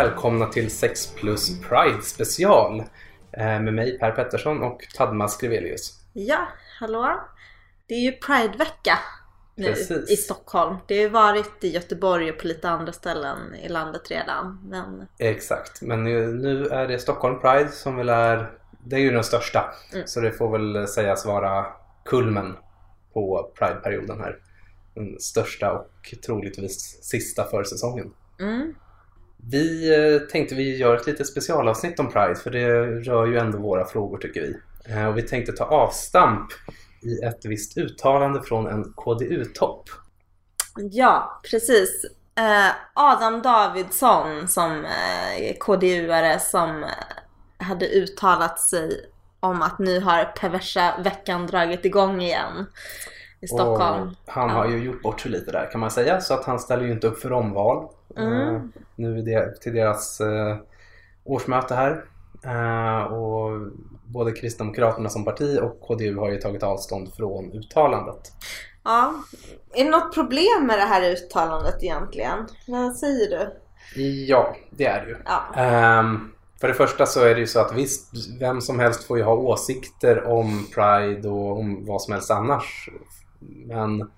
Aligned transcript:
Välkomna 0.00 0.46
till 0.46 0.70
6 0.70 1.14
plus 1.14 1.60
Pride 1.60 2.02
special 2.02 2.80
eh, 3.32 3.60
med 3.60 3.74
mig 3.74 3.98
Per 3.98 4.10
Pettersson 4.10 4.62
och 4.62 4.86
Tadma 4.94 5.28
Skrivelius. 5.28 6.00
Ja, 6.12 6.48
hallå? 6.80 7.20
Det 7.86 7.94
är 7.94 8.00
ju 8.00 8.12
Pridevecka 8.12 8.98
nu 9.54 9.64
Precis. 9.64 10.10
i 10.10 10.16
Stockholm. 10.16 10.76
Det 10.86 10.94
har 10.94 11.02
ju 11.02 11.08
varit 11.08 11.64
i 11.64 11.68
Göteborg 11.68 12.30
och 12.30 12.38
på 12.38 12.46
lite 12.46 12.70
andra 12.70 12.92
ställen 12.92 13.54
i 13.54 13.68
landet 13.68 14.10
redan. 14.10 14.58
Men 14.70 15.06
Exakt, 15.18 15.82
men 15.82 16.04
nu, 16.04 16.66
är 16.66 16.88
det 16.88 16.98
Stockholm 16.98 17.40
Pride 17.40 17.68
som 17.68 17.96
väl 17.96 18.08
är, 18.08 18.50
det 18.84 18.96
är 18.96 19.00
ju 19.00 19.10
den 19.10 19.24
största. 19.24 19.74
Mm. 19.92 20.06
Så 20.06 20.20
det 20.20 20.32
får 20.32 20.58
väl 20.58 20.88
sägas 20.88 21.26
vara 21.26 21.66
kulmen 22.04 22.56
på 23.12 23.52
Pride-perioden 23.58 24.20
här. 24.20 24.38
Den 24.94 25.20
största 25.20 25.72
och 25.72 26.14
troligtvis 26.26 26.98
sista 27.02 27.44
försäsongen. 27.44 28.12
mm, 28.38 28.74
vi 29.48 29.94
eh, 29.94 30.20
tänkte 30.20 30.54
vi 30.54 30.76
gör 30.76 30.96
ett 30.96 31.06
litet 31.06 31.26
specialavsnitt 31.26 32.00
om 32.00 32.12
Pride 32.12 32.34
för 32.34 32.50
det 32.50 32.86
rör 32.86 33.26
ju 33.26 33.38
ändå 33.38 33.58
våra 33.58 33.84
frågor 33.84 34.18
tycker 34.18 34.40
vi. 34.40 34.56
Eh, 34.92 35.06
och 35.06 35.18
vi 35.18 35.22
tänkte 35.22 35.52
ta 35.52 35.64
avstamp 35.64 36.48
i 37.02 37.24
ett 37.24 37.44
visst 37.44 37.78
uttalande 37.78 38.42
från 38.42 38.66
en 38.66 38.92
KDU-topp. 38.96 39.84
ja, 40.76 41.40
precis. 41.50 42.04
Eh, 42.34 42.74
Adam 42.94 43.42
Davidsson 43.42 44.48
som 44.48 44.86
KDU-are 45.60 46.38
som 46.38 46.84
hade 47.58 47.86
uttalat 47.86 48.60
sig 48.60 49.10
om 49.40 49.62
att 49.62 49.78
nu 49.78 50.00
har 50.00 50.24
perversa 50.24 50.94
veckan 51.04 51.46
dragit 51.46 51.84
igång 51.84 52.22
igen 52.22 52.66
i 53.40 53.48
Stockholm. 53.48 54.08
Och 54.26 54.32
han 54.32 54.50
har 54.50 54.68
ju 54.68 54.78
gjort 54.84 55.02
bort 55.02 55.20
sig 55.20 55.30
lite 55.30 55.52
där 55.52 55.68
kan 55.72 55.80
man 55.80 55.90
säga 55.90 56.20
så 56.20 56.34
att 56.34 56.44
han 56.44 56.58
ställer 56.58 56.84
ju 56.84 56.92
inte 56.92 57.06
upp 57.06 57.18
för 57.18 57.32
omval 57.32 57.88
Mm. 58.16 58.54
eh, 58.54 58.60
nu 58.96 59.22
det, 59.22 59.60
till 59.60 59.74
deras 59.74 60.20
eh, 60.20 60.56
årsmöte 61.24 61.74
här. 61.74 62.04
Eh, 62.44 63.02
och 63.12 63.60
både 64.04 64.32
Kristdemokraterna 64.32 65.08
som 65.08 65.24
parti 65.24 65.58
och 65.62 65.80
KDU 65.80 66.16
har 66.16 66.30
ju 66.30 66.36
tagit 66.36 66.62
avstånd 66.62 67.14
från 67.16 67.52
uttalandet. 67.52 68.32
Ja, 68.84 69.14
är 69.74 69.84
det 69.84 69.90
något 69.90 70.14
problem 70.14 70.66
med 70.66 70.78
det 70.78 70.84
här 70.84 71.10
uttalandet 71.10 71.82
egentligen? 71.82 72.46
Vad 72.68 72.96
säger 72.96 73.30
du? 73.38 73.56
Ja, 74.26 74.56
det 74.70 74.86
är 74.86 75.04
det 75.04 75.10
ju. 75.10 75.16
Ja. 75.24 75.60
Ehm, 75.62 76.32
för 76.60 76.68
det 76.68 76.74
första 76.74 77.06
så 77.06 77.20
är 77.24 77.34
det 77.34 77.40
ju 77.40 77.46
så 77.46 77.60
att 77.60 77.72
visst, 77.74 78.10
vem 78.40 78.60
som 78.60 78.78
helst 78.78 79.04
får 79.04 79.18
ju 79.18 79.24
ha 79.24 79.34
åsikter 79.34 80.24
om 80.26 80.66
Pride 80.74 81.28
och 81.28 81.58
om 81.58 81.86
vad 81.86 82.02
som 82.02 82.12
helst 82.12 82.30
annars. 82.30 82.88
Men 83.40 84.10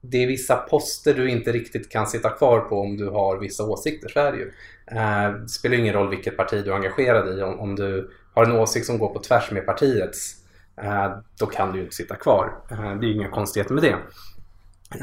det 0.00 0.22
är 0.22 0.26
vissa 0.26 0.56
poster 0.56 1.14
du 1.14 1.30
inte 1.30 1.52
riktigt 1.52 1.92
kan 1.92 2.06
sitta 2.06 2.30
kvar 2.30 2.60
på 2.60 2.80
om 2.80 2.96
du 2.96 3.08
har 3.08 3.38
vissa 3.38 3.64
åsikter, 3.64 4.08
så 4.08 4.20
är 4.20 4.32
det 4.32 4.38
ju. 4.38 4.52
Det 4.86 5.48
spelar 5.48 5.76
ingen 5.76 5.94
roll 5.94 6.08
vilket 6.08 6.36
parti 6.36 6.64
du 6.64 6.70
är 6.70 6.74
engagerad 6.74 7.38
i. 7.38 7.42
Om, 7.42 7.76
du 7.76 8.10
har 8.34 8.44
en 8.44 8.52
åsikt 8.52 8.86
som 8.86 8.98
går 8.98 9.08
på 9.08 9.18
tvärs 9.18 9.50
med 9.50 9.66
partiets, 9.66 10.34
eh, 10.76 11.16
då 11.38 11.46
kan 11.46 11.72
du 11.72 11.78
ju 11.78 11.84
inte 11.84 11.96
sitta 11.96 12.16
kvar. 12.16 12.54
Eh, 12.70 12.76
det 12.78 13.06
är 13.06 13.08
ju 13.08 13.14
inga 13.14 13.30
konstigheter 13.30 13.74
med 13.74 13.82
det. 13.82 13.96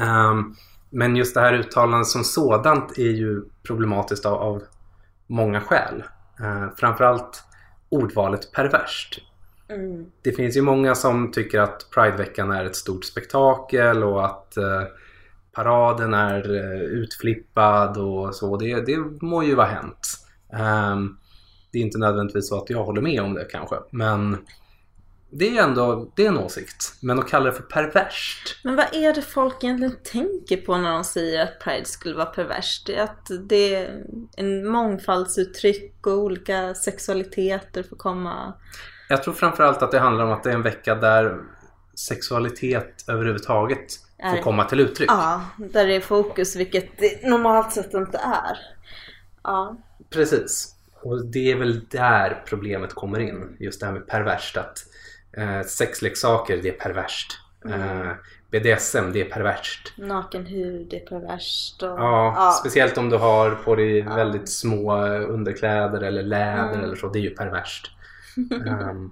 Ehm, 0.02 0.54
men 0.90 1.16
just 1.16 1.34
det 1.34 1.40
här 1.40 1.54
uttalandet 1.54 2.08
som 2.08 2.24
sådant 2.24 2.98
är 2.98 3.10
ju 3.10 3.44
problematiskt 3.62 4.26
av, 4.26 4.62
många 5.26 5.60
skäl. 5.60 6.04
Framförallt 6.76 7.44
ordvalet 7.88 8.52
perverst. 8.52 9.29
Mm. 9.70 10.06
Det 10.22 10.32
finns 10.32 10.56
ju 10.56 10.62
många 10.62 10.94
som 10.94 11.32
tycker 11.32 11.60
att 11.60 11.90
Prideveckan 11.94 12.50
är 12.50 12.64
ett 12.64 12.76
stort 12.76 13.04
spektakel 13.04 14.04
och 14.04 14.24
att 14.24 14.56
eh, 14.56 14.82
paraden 15.52 16.14
är 16.14 16.54
eh, 16.56 16.80
utflippad 16.80 17.96
och 17.96 18.34
så. 18.34 18.56
Det, 18.56 18.86
det 18.86 18.96
må 19.20 19.42
ju 19.42 19.54
vara 19.54 19.66
hänt. 19.66 20.08
Ehm, 20.52 21.16
det 21.72 21.78
är 21.78 21.82
inte 21.82 21.98
nödvändigtvis 21.98 22.48
så 22.48 22.62
att 22.62 22.70
jag 22.70 22.84
håller 22.84 23.02
med 23.02 23.20
om 23.20 23.34
det 23.34 23.44
kanske. 23.44 23.76
Men 23.90 24.36
det 25.30 25.58
är 25.58 25.62
ändå 25.62 26.12
det 26.16 26.24
är 26.24 26.28
en 26.28 26.38
åsikt. 26.38 26.94
Men 27.02 27.18
att 27.18 27.28
kalla 27.28 27.44
det 27.44 27.52
för 27.52 27.62
perverst. 27.62 28.56
Men 28.64 28.76
vad 28.76 28.94
är 28.94 29.14
det 29.14 29.22
folk 29.22 29.64
egentligen 29.64 29.96
tänker 30.04 30.56
på 30.56 30.76
när 30.76 30.92
de 30.92 31.04
säger 31.04 31.42
att 31.42 31.60
Pride 31.60 31.84
skulle 31.84 32.14
vara 32.14 32.26
perverst? 32.26 32.86
Det 32.86 32.96
är 32.96 33.02
att 33.02 33.30
det 33.48 33.74
är 33.74 34.04
en 34.36 34.68
mångfaldsuttryck 34.68 36.06
och 36.06 36.18
olika 36.18 36.74
sexualiteter 36.74 37.82
får 37.82 37.96
komma. 37.96 38.54
Jag 39.10 39.22
tror 39.22 39.34
framförallt 39.34 39.82
att 39.82 39.90
det 39.90 39.98
handlar 39.98 40.24
om 40.24 40.32
att 40.32 40.42
det 40.42 40.50
är 40.50 40.54
en 40.54 40.62
vecka 40.62 40.94
där 40.94 41.38
sexualitet 41.94 43.04
överhuvudtaget 43.08 43.86
får 44.30 44.38
Är- 44.38 44.42
komma 44.42 44.64
till 44.64 44.80
uttryck. 44.80 45.10
Ja, 45.10 45.40
där 45.56 45.86
det 45.86 45.96
är 45.96 46.00
fokus, 46.00 46.56
vilket 46.56 46.98
det 46.98 47.28
normalt 47.28 47.72
sett 47.72 47.94
inte 47.94 48.18
är. 48.18 48.58
Ja. 49.42 49.76
Precis. 50.10 50.74
Och 51.02 51.24
det 51.26 51.52
är 51.52 51.56
väl 51.56 51.86
där 51.88 52.42
problemet 52.46 52.94
kommer 52.94 53.18
in. 53.20 53.56
Just 53.60 53.80
det 53.80 53.86
här 53.86 53.92
med 53.92 54.06
perverst. 54.06 54.56
Att 54.56 54.78
eh, 55.32 55.62
sexleksaker, 55.62 56.56
det 56.62 56.68
är 56.68 56.72
perverst. 56.72 57.38
Eh, 57.68 58.10
BDSM, 58.50 59.12
det 59.12 59.20
är 59.20 59.30
perverst. 59.30 59.92
Naken 59.96 60.46
hud 60.46 60.92
är 60.94 61.00
perverst. 61.00 61.82
Och, 61.82 61.88
Ja, 61.88 62.56
speciellt 62.60 62.98
om 62.98 63.10
du 63.10 63.16
har 63.16 63.50
på 63.50 63.74
dig 63.76 63.98
Ja. 63.98 64.14
väldigt 64.14 64.48
små 64.48 65.04
underkläder 65.06 66.00
eller 66.00 66.22
läder 66.22 66.68
Mm. 66.72 66.84
eller 66.84 66.96
så. 66.96 67.08
Det 67.08 67.18
är 67.18 67.22
ju 67.22 67.30
perverst. 67.30 67.90
Ehm, 68.66 69.10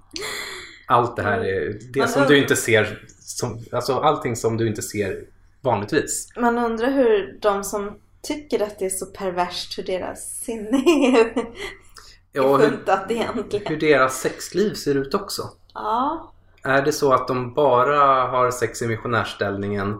allt 0.87 1.15
det 1.15 1.21
här 1.23 1.39
är 1.39 1.79
det 1.93 1.99
Man 1.99 2.07
som 2.07 2.21
undrar- 2.21 2.35
du 2.35 2.41
inte 2.41 2.55
ser. 2.55 3.05
Som, 3.19 3.59
alltså 3.71 3.93
allting 3.93 4.35
som 4.35 4.57
du 4.57 4.67
inte 4.67 4.81
ser 4.81 5.23
vanligtvis. 5.61 6.27
Man 6.37 6.57
undrar 6.57 6.91
hur 6.91 7.37
de 7.41 7.63
som 7.63 7.97
tycker 8.21 8.63
att 8.63 8.79
det 8.79 8.85
är 8.85 8.89
så 8.89 9.05
perverst, 9.05 9.77
hur 9.77 9.83
deras 9.83 10.39
sinne 10.39 10.77
är, 11.17 11.33
Ja, 12.31 12.59
funtat 12.59 13.11
egentligen. 13.11 13.67
hur 13.67 13.77
deras 13.79 14.19
sexliv 14.21 14.73
ser 14.73 14.95
ut 14.95 15.13
också. 15.13 15.49
Ja. 15.73 16.31
Är 16.63 16.81
det 16.81 16.91
så 16.91 17.13
att 17.13 17.27
de 17.27 17.53
bara 17.53 18.27
har 18.27 18.51
sex 18.51 18.81
i 18.81 18.87
missionärställningen? 18.87 19.97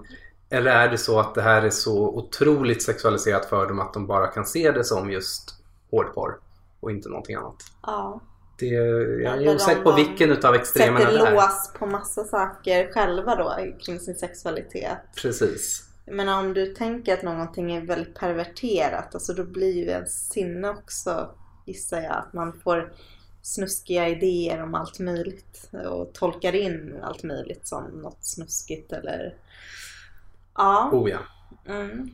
Eller 0.49 0.71
är 0.71 0.89
det 0.89 0.97
så 0.97 1.19
att 1.19 1.35
det 1.35 1.41
här 1.41 1.61
är 1.61 1.69
så 1.69 2.07
otroligt 2.09 2.83
sexualiserat 2.83 3.45
för 3.45 3.67
dem 3.67 3.79
att 3.79 3.93
de 3.93 4.07
bara 4.07 4.27
kan 4.27 4.45
se 4.45 4.71
det 4.71 4.83
som 4.83 5.11
just 5.11 5.55
hårdporr 5.91 6.37
och 6.79 6.91
inte 6.91 7.09
någonting 7.09 7.35
annat? 7.35 7.55
ja. 7.81 8.21
Det, 8.59 8.65
jag 8.65 9.43
är 9.43 9.55
osäker 9.55 9.81
på 9.81 9.91
vilken 9.91 10.31
utav 10.31 10.55
extremerna 10.55 10.99
Sätter 10.99 11.17
det 11.17 11.27
är. 11.27 11.33
lås 11.33 11.73
på 11.79 11.85
massa 11.85 12.23
saker 12.23 12.93
själva 12.93 13.35
då 13.35 13.55
kring 13.85 13.99
sin 13.99 14.15
sexualitet. 14.15 14.97
Precis. 15.21 15.89
Menar 16.05 16.39
om 16.39 16.53
du 16.53 16.73
tänker 16.73 17.13
att 17.13 17.23
någonting 17.23 17.75
är 17.75 17.81
väldigt 17.81 18.15
perverterat, 18.15 19.15
alltså 19.15 19.33
då 19.33 19.43
blir 19.43 19.75
ju 19.75 19.85
ens 19.85 20.29
sinne 20.29 20.69
också, 20.69 21.35
gissar 21.65 22.01
jag, 22.01 22.11
att 22.11 22.33
man 22.33 22.59
får 22.63 22.93
snuskiga 23.41 24.07
idéer 24.07 24.63
om 24.63 24.75
allt 24.75 24.99
möjligt 24.99 25.69
och 25.89 26.13
tolkar 26.13 26.55
in 26.55 26.99
allt 27.03 27.23
möjligt 27.23 27.67
som 27.67 27.83
något 27.83 28.25
snuskigt 28.25 28.91
eller... 28.91 29.35
Ja. 30.55 30.89
Oh 30.93 31.09
ja. 31.09 31.19
Mm. 31.67 32.09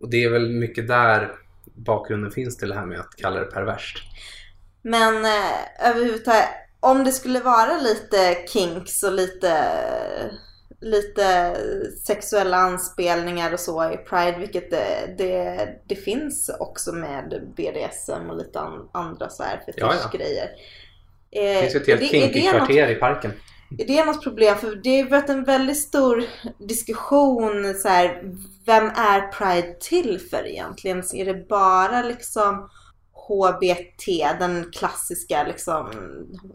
Och 0.00 0.10
det 0.10 0.24
är 0.24 0.30
väl 0.30 0.50
mycket 0.50 0.88
där 0.88 1.32
bakgrunden 1.64 2.30
finns 2.30 2.56
till 2.56 2.68
det 2.68 2.74
här 2.74 2.86
med 2.86 3.00
att 3.00 3.16
kalla 3.16 3.40
det 3.40 3.46
perverst. 3.46 4.04
Men 4.88 5.24
eh, 5.24 5.88
överhuvudtaget, 5.90 6.48
om 6.80 7.04
det 7.04 7.12
skulle 7.12 7.40
vara 7.40 7.78
lite 7.80 8.34
kinks 8.52 9.02
och 9.02 9.12
lite, 9.12 9.54
lite 10.80 11.56
sexuella 12.06 12.56
anspelningar 12.56 13.52
och 13.52 13.60
så 13.60 13.90
i 13.92 13.96
Pride, 13.96 14.36
vilket 14.38 14.70
det, 14.70 15.14
det, 15.18 15.68
det 15.88 15.94
finns 15.96 16.50
också 16.60 16.92
med 16.92 17.42
BDSM 17.56 18.30
och 18.30 18.36
lite 18.36 18.60
an, 18.60 18.88
andra 18.92 19.28
så 19.28 19.42
här 19.42 19.62
Ja, 19.66 19.72
ja. 19.76 19.92
fetischgrejer. 19.92 20.48
Det 21.30 21.54
Eh, 21.56 21.60
finns 21.60 21.74
ju 21.74 21.78
ett 21.80 21.86
helt 21.86 22.00
det- 22.00 22.06
är 22.06 22.26
det 22.28 22.32
kinky 22.32 22.46
något- 22.46 22.56
kvarter 22.56 22.88
i 22.90 22.94
parken. 22.94 23.32
är 23.78 23.84
det 23.86 24.04
något 24.04 24.22
problem? 24.22 24.56
För 24.56 24.74
det 24.76 25.00
har 25.00 25.10
varit 25.10 25.28
en 25.30 25.44
väldigt 25.44 25.80
stor 25.82 26.24
diskussion 26.68 27.74
så 27.74 27.88
här, 27.88 28.22
vem 28.66 28.84
är 28.86 29.32
Pride 29.32 29.74
till 29.80 30.20
för 30.30 30.46
egentligen? 30.46 31.02
Så 31.02 31.16
är 31.16 31.24
det 31.24 31.48
bara 31.48 32.02
liksom 32.02 32.70
HBT, 33.28 34.06
den 34.38 34.70
klassiska 34.72 35.44
liksom 35.46 35.86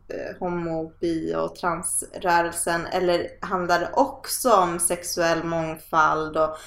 eh, 0.07 0.39
homo, 0.39 0.93
bi 0.99 1.35
och 1.35 1.55
transrörelsen 1.55 2.85
eller 2.85 3.27
handlar 3.41 3.79
det 3.79 3.89
också 3.93 4.51
om 4.51 4.79
sexuell 4.79 5.43
mångfald 5.43 6.37
och 6.37 6.57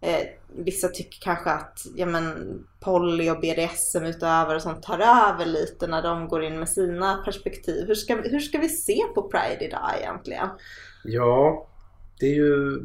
eh, 0.00 0.26
vissa 0.56 0.88
tycker 0.88 1.20
kanske 1.20 1.50
att 1.50 1.86
ja, 1.96 2.06
men, 2.06 2.34
poly 2.80 3.30
och 3.30 3.40
BDSM 3.40 4.04
utövare 4.04 4.56
och 4.56 4.62
sånt 4.62 4.82
tar 4.82 4.98
över 4.98 5.46
lite 5.46 5.86
när 5.86 6.02
de 6.02 6.28
går 6.28 6.42
in 6.44 6.58
med 6.58 6.68
sina 6.68 7.22
perspektiv. 7.24 7.86
Hur 7.86 7.94
ska, 7.94 8.16
hur 8.16 8.40
ska 8.40 8.58
vi 8.58 8.68
se 8.68 9.02
på 9.14 9.22
Pride 9.22 9.64
idag 9.64 9.90
egentligen? 10.00 10.48
Ja, 11.04 11.66
det 12.20 12.26
är 12.26 12.34
ju 12.34 12.82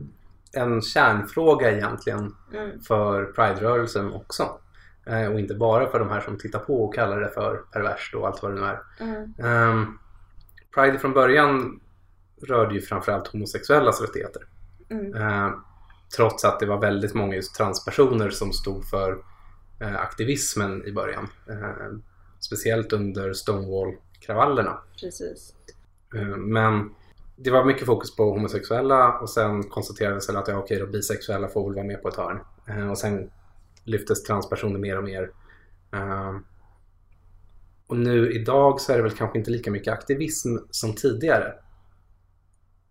en 0.54 0.81
kärnfråga 0.81 1.72
egentligen 1.72 2.36
Mm. 2.54 2.80
för 2.81 3.25
Pride-rörelsen 3.25 4.13
också. 4.13 4.60
Eh, 5.06 5.28
och 5.28 5.40
inte 5.40 5.54
bara 5.54 5.90
för 5.90 6.00
de 6.00 6.10
här 6.10 6.22
som 6.22 6.38
tittar 6.38 6.60
på 6.60 6.86
och 6.86 6.96
kallar 6.96 7.19
det 7.19 7.30
för 7.30 7.57
perverst 7.72 8.16
och 8.16 8.28
allt 8.28 8.44
vad 8.44 8.52
det 8.52 8.62
nu 8.62 8.66
är. 8.68 8.81
Mm. 9.00 9.34
Ehm, 9.40 9.98
Pride 10.75 11.00
från 11.00 11.13
början 11.13 11.80
rörde 12.42 12.75
ju 12.75 12.81
framförallt 12.81 13.28
homosexuellas 13.28 14.02
rättigheter. 14.02 14.42
Mm. 14.90 15.13
Ehm, 15.13 15.52
trots 16.16 16.46
att 16.46 16.60
det 16.60 16.66
var 16.66 16.81
väldigt 16.81 17.13
många 17.13 17.36
just 17.36 17.56
transpersoner 17.56 18.30
som 18.30 18.54
stod 18.54 18.86
för 18.86 19.18
eh, 19.81 19.96
aktivismen 19.96 20.86
i 20.86 20.92
början. 20.92 21.28
Eh, 21.50 21.98
speciellt 22.40 22.94
under 22.94 23.34
Stonewall-kravallerna. 23.34 24.78
Precis. 25.01 25.54
Men 26.38 26.90
det 27.36 27.51
var 27.51 27.66
mycket 27.66 27.86
fokus 27.86 28.16
på 28.16 28.24
homosexuella 28.24 29.19
och 29.19 29.30
sen 29.30 29.63
konstaterades 29.63 30.28
det 30.28 30.40
att 30.40 30.48
ja, 30.48 30.58
okej, 30.58 30.80
då 30.80 30.88
bisexuella 30.88 31.48
får 31.48 31.66
väl 31.66 31.75
vara 31.75 31.86
med 31.86 32.01
på 32.01 32.08
ett 32.08 32.16
hörn. 32.16 32.40
Och 32.90 32.98
sen 32.98 33.31
lyftes 33.86 34.24
transpersoner 34.24 34.80
mer 34.80 34.98
och 34.98 35.04
mer. 35.04 35.32
Eh, 35.94 36.36
och 37.88 37.98
nu 37.98 38.32
idag 38.32 38.82
så 38.82 38.92
är 38.94 38.98
det 38.98 39.04
väl 39.04 39.12
kanske 39.12 39.38
inte 39.38 39.52
lika 39.52 39.72
mycket 39.72 39.94
aktivism 39.94 40.58
som 40.72 40.94
tidigare. 40.96 41.54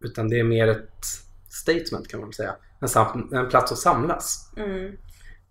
Utan 0.00 0.28
det 0.28 0.40
är 0.40 0.44
mer 0.44 0.68
ett 0.68 1.04
statement 1.48 2.08
kan 2.08 2.20
man 2.20 2.32
säga. 2.32 2.56
En, 2.80 2.88
sam- 2.88 3.28
en 3.32 3.48
plats 3.48 3.72
att 3.72 3.78
samlas. 3.78 4.52
Mm. 4.56 4.96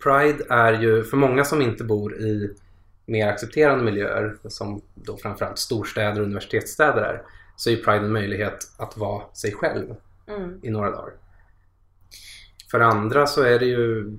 Pride 0.04 0.45
är 0.50 0.74
ju, 0.81 1.04
för 1.04 1.18
många 1.18 1.45
som 1.45 1.62
inte 1.62 1.84
bor 1.84 2.18
i 2.18 2.56
mer 3.06 3.28
accepterande 3.28 3.84
miljöer, 3.84 4.38
som 4.44 4.81
då 4.95 5.18
framförallt 5.18 5.60
storstäder 5.60 6.19
och 6.19 6.25
universitetsstäder 6.25 7.01
är, 7.01 7.22
så 7.56 7.69
är 7.69 7.75
Pride 7.75 8.06
en 8.06 8.12
möjlighet 8.12 8.57
att 8.78 8.98
vara 8.98 9.34
sig 9.34 9.51
själv 9.51 9.95
Mm. 10.28 10.60
i 10.63 10.69
några 10.69 10.92
dagar. 10.92 11.13
För 12.72 12.80
andra 12.80 13.28
så 13.28 13.42
är 13.42 13.60
det 13.60 13.66
ju 13.66 14.12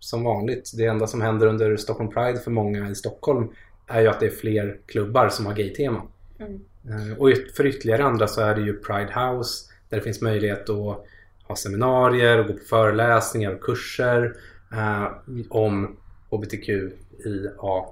som 0.00 0.24
vanligt, 0.24 0.72
det 0.76 0.86
enda 0.86 1.06
som 1.06 1.20
händer 1.20 1.46
under 1.46 1.76
Stockholm 1.76 2.10
Pride 2.10 2.38
för 2.38 2.50
många 2.50 2.90
i 2.90 2.94
Stockholm 2.94 3.48
är 3.86 4.00
ju 4.00 4.08
att 4.08 4.20
det 4.20 4.26
är 4.26 4.30
fler 4.30 4.80
klubbar 4.86 5.28
som 5.28 5.46
har 5.46 5.54
gay-tema. 5.54 6.02
Mm. 6.38 6.60
Eh, 6.88 7.18
Och 7.18 7.30
för 7.56 7.66
ytterligare 7.66 8.04
andra 8.04 8.28
så 8.28 8.40
är 8.40 8.54
det 8.54 8.60
ju 8.60 8.80
Pride 8.80 9.12
House 9.20 9.72
där 9.88 9.96
det 9.96 10.02
finns 10.02 10.20
möjlighet 10.20 10.70
att 10.70 11.04
ha 11.42 11.56
seminarier 11.56 12.38
och 12.38 12.46
gå 12.46 12.52
på 12.52 12.64
föreläsningar 12.64 13.54
och 13.54 13.60
kurser 13.60 14.36
eh, 14.72 15.06
om 15.50 15.96
HBTQIA 16.30 17.84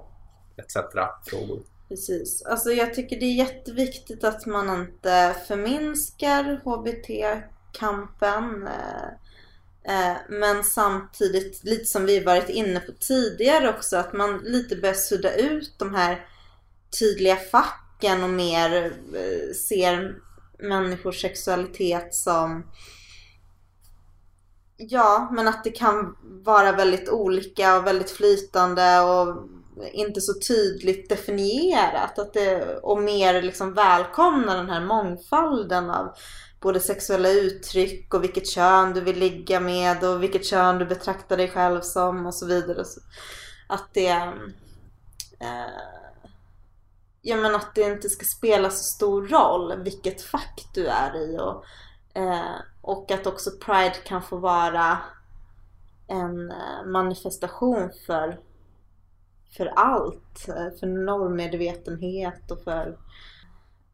etc. 0.57 0.77
frågor. 1.27 1.59
Precis. 1.89 2.43
Alltså 2.43 2.71
jag 2.71 2.95
tycker 2.95 3.21
det 3.21 3.27
är 3.27 3.35
jätteviktigt 3.35 4.25
att 4.25 4.47
man 4.47 4.81
inte 4.81 5.35
förminskar 5.49 6.61
HBT-kampen. 6.65 8.67
eh, 8.67 8.73
eh, 8.73 9.09
Eh, 9.89 10.17
men 10.29 10.65
samtidigt, 10.65 11.65
lite 11.65 11.85
som 11.85 12.07
vi 12.07 12.21
varit 12.21 12.49
inne 12.49 12.81
på 12.81 12.93
tidigare 12.93 13.69
också, 13.69 13.97
att 13.97 14.13
man 14.13 14.39
lite 14.39 14.77
börjar 14.77 14.95
sudda 14.95 15.35
ut 15.35 15.75
de 15.79 15.95
här 15.95 16.27
tydliga 16.99 17.37
facken 17.37 18.23
och 18.23 18.31
mer 18.31 18.85
eh, 19.15 19.55
ser 19.69 20.15
människors 20.59 21.21
sexualitet 21.21 22.15
som 22.15 22.65
Ja, 24.77 25.29
men 25.33 25.49
att 25.49 25.65
det 25.65 25.71
kan 25.71 26.17
vara 26.23 26.73
väldigt 26.73 27.09
olika 27.09 27.77
och 27.77 27.87
väldigt 27.87 28.11
flytande 28.11 29.01
och 29.01 29.49
inte 29.93 30.21
så 30.21 30.33
tydligt 30.49 31.09
definierat. 31.09 32.19
Att 32.19 32.33
det, 32.33 32.77
och 32.77 33.03
mer 33.03 33.43
liksom 33.43 33.75
välkomna 33.75 34.57
den 34.57 34.71
här 34.71 34.81
mångfalden 34.81 35.91
av 35.91 36.17
både 36.61 36.81
sexuella 36.81 37.29
uttryck 37.29 38.15
och 38.15 38.23
vilket 38.23 38.49
kön 38.49 38.95
du 38.95 39.01
vill 39.01 39.19
ligga 39.19 39.61
med 39.61 40.05
och 40.05 40.23
vilket 40.23 40.47
kön 40.47 40.79
du 40.79 40.87
betraktar 40.87 41.37
dig 41.37 41.49
själv 41.49 41.81
som 41.81 42.27
och 42.27 42.35
så 42.35 42.47
vidare. 42.47 42.85
Att 43.69 43.89
det... 43.93 44.09
Eh, 45.41 45.83
ja 47.23 47.37
men 47.37 47.55
att 47.55 47.75
det 47.75 47.83
inte 47.83 48.09
ska 48.09 48.25
spela 48.25 48.71
så 48.71 48.85
stor 48.85 49.27
roll 49.27 49.83
vilket 49.83 50.23
fack 50.23 50.67
du 50.75 50.87
är 50.87 51.17
i 51.17 51.39
och, 51.39 51.65
eh, 52.21 52.55
och 52.83 53.11
att 53.11 53.27
också 53.27 53.51
Pride 53.51 53.95
kan 54.05 54.23
få 54.23 54.37
vara 54.37 54.99
en 56.07 56.51
eh, 56.51 56.87
manifestation 56.87 57.91
för, 58.07 58.39
för 59.57 59.67
allt. 59.67 60.49
eh, 60.49 60.79
För 60.81 60.87
normmedvetenhet 60.87 62.51
och 62.51 62.61
för 62.65 62.97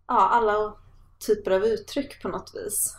ja, 0.07 0.29
alla 0.29 0.75
typer 1.27 1.51
av 1.51 1.65
uttryck 1.65 2.23
på 2.23 2.29
något 2.29 2.53
vis. 2.55 2.97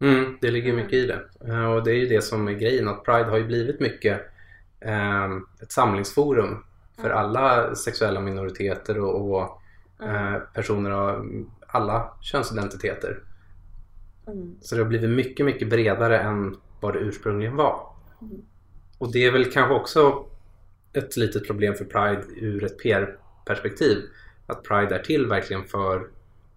Mm, 0.00 0.38
det 0.40 0.50
ligger 0.50 0.72
mycket 0.72 0.92
i 0.92 1.06
det. 1.06 1.20
Eh, 1.48 1.64
Och 1.64 1.84
det 1.84 1.90
är 1.90 1.96
ju 1.96 2.06
det 2.06 2.22
som 2.22 2.48
är 2.48 2.52
grejen 2.52 2.88
att 2.88 3.04
Pride 3.04 3.30
har 3.30 3.38
ju 3.38 3.44
blivit 3.46 3.80
mycket 3.80 4.20
eh, 4.80 5.30
ett 5.62 5.72
samlingsforum 5.72 6.64
för 7.00 7.10
Mm. 7.10 7.18
alla 7.18 7.74
sexuella 7.74 8.20
minoriteter 8.20 8.98
och, 9.00 9.30
och 9.30 9.62
eh, 10.06 10.38
personer 10.54 10.90
av 10.90 11.26
alla 11.66 12.12
könsidentiteter. 12.20 13.22
Mm. 14.26 14.56
Så 14.60 14.74
det 14.74 14.80
har 14.82 14.88
blivit 14.88 15.10
mycket, 15.10 15.46
mycket 15.46 15.68
bredare 15.70 16.18
än 16.18 16.56
vad 16.80 16.92
det 16.94 16.98
ursprungligen 16.98 17.56
var. 17.56 17.86
Mm. 18.20 18.42
Och 18.98 19.12
det 19.12 19.24
är 19.26 19.32
väl 19.32 19.52
kanske 19.52 19.74
också 19.74 20.24
ett 20.94 21.16
litet 21.16 21.46
problem 21.46 21.74
för 21.74 21.84
Pride 21.84 22.22
ur 22.36 22.64
ett 22.64 22.78
PR-perspektiv. 22.78 23.98
Att 24.46 24.62
Pride 24.62 24.94
är 24.94 24.98
till 25.02 25.26
verkligen 25.26 25.64
för 25.64 26.08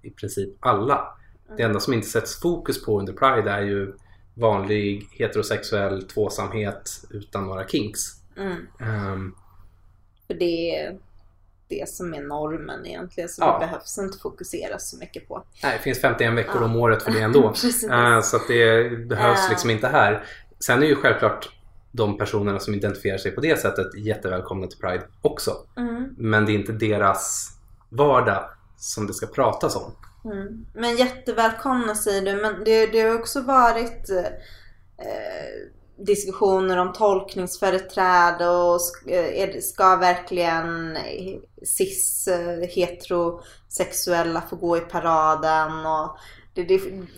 i 0.01 0.09
princip 0.09 0.49
alla. 0.59 1.17
Det 1.57 1.63
enda 1.63 1.79
som 1.79 1.93
inte 1.93 2.07
sätts 2.07 2.39
fokus 2.41 2.85
på 2.85 2.99
under 2.99 3.13
Pride 3.13 3.51
är 3.51 3.61
ju 3.61 3.93
vanlig 4.33 5.07
heterosexuell 5.11 6.03
tvåsamhet 6.07 6.91
utan 7.09 7.45
några 7.45 7.67
kinks. 7.67 7.99
Mm. 8.37 8.67
Ehm, 8.79 9.35
För 10.27 10.33
det 10.33 10.75
är 10.79 10.97
det 11.69 11.89
som 11.89 12.13
är 12.13 12.21
normen 12.21 12.85
egentligen. 12.85 13.29
Så 13.29 13.41
Ja. 13.41 13.53
det 13.59 13.65
behövs 13.65 13.97
inte 13.97 14.17
fokusera 14.19 14.79
så 14.79 14.97
mycket 14.97 15.27
på. 15.27 15.43
nej, 15.63 15.77
det 15.77 15.83
finns 15.83 16.01
51 16.01 16.33
veckor 16.37 16.55
Ja. 16.61 16.65
om 16.65 16.75
året 16.75 17.03
för 17.03 17.11
det 17.11 17.21
ändå. 17.21 17.45
Eh, 17.91 18.21
så 18.21 18.35
att 18.37 18.47
det 18.47 18.89
behövs 19.07 19.49
liksom 19.49 19.69
inte 19.69 19.87
här. 19.87 20.23
Sen 20.59 20.83
är 20.83 20.87
ju 20.87 20.95
självklart 20.95 21.49
de 21.97 22.17
personerna 22.17 22.59
som 22.59 22.73
identifierar 22.73 23.17
sig 23.17 23.31
på 23.31 23.41
det 23.41 23.61
sättet 23.61 23.95
jättevälkomna 23.95 24.67
till 24.67 24.79
Pride 24.79 25.03
också. 25.21 25.51
Mm. 25.77 26.15
Men 26.17 26.45
det 26.45 26.51
är 26.51 26.55
inte 26.55 26.71
deras 26.71 27.51
vardag 27.89 28.49
som 28.77 29.07
det 29.07 29.13
ska 29.13 29.27
pratas 29.27 29.75
om. 29.75 29.91
Mm. 30.25 30.65
Men 30.73 30.95
jättevälkomna 30.95 31.95
säger 31.95 32.21
du. 32.21 32.41
Men 32.41 32.63
det, 32.63 32.85
det 32.85 33.01
har 33.01 33.15
också 33.15 33.41
varit 33.41 34.09
eh, 34.09 35.71
diskussioner 36.05 36.77
om 36.77 36.93
tolkningsföreträde 36.93 38.47
och 38.47 38.79
eh, 39.07 39.41
är 39.41 39.61
ska 39.61 39.95
verkligen 39.95 40.97
cis 41.65 42.27
eh, 42.27 42.67
heterosexuella 42.69 44.41
få 44.49 44.55
gå 44.55 44.77
i 44.77 44.81
paraden 44.81 45.85
och 45.85 46.17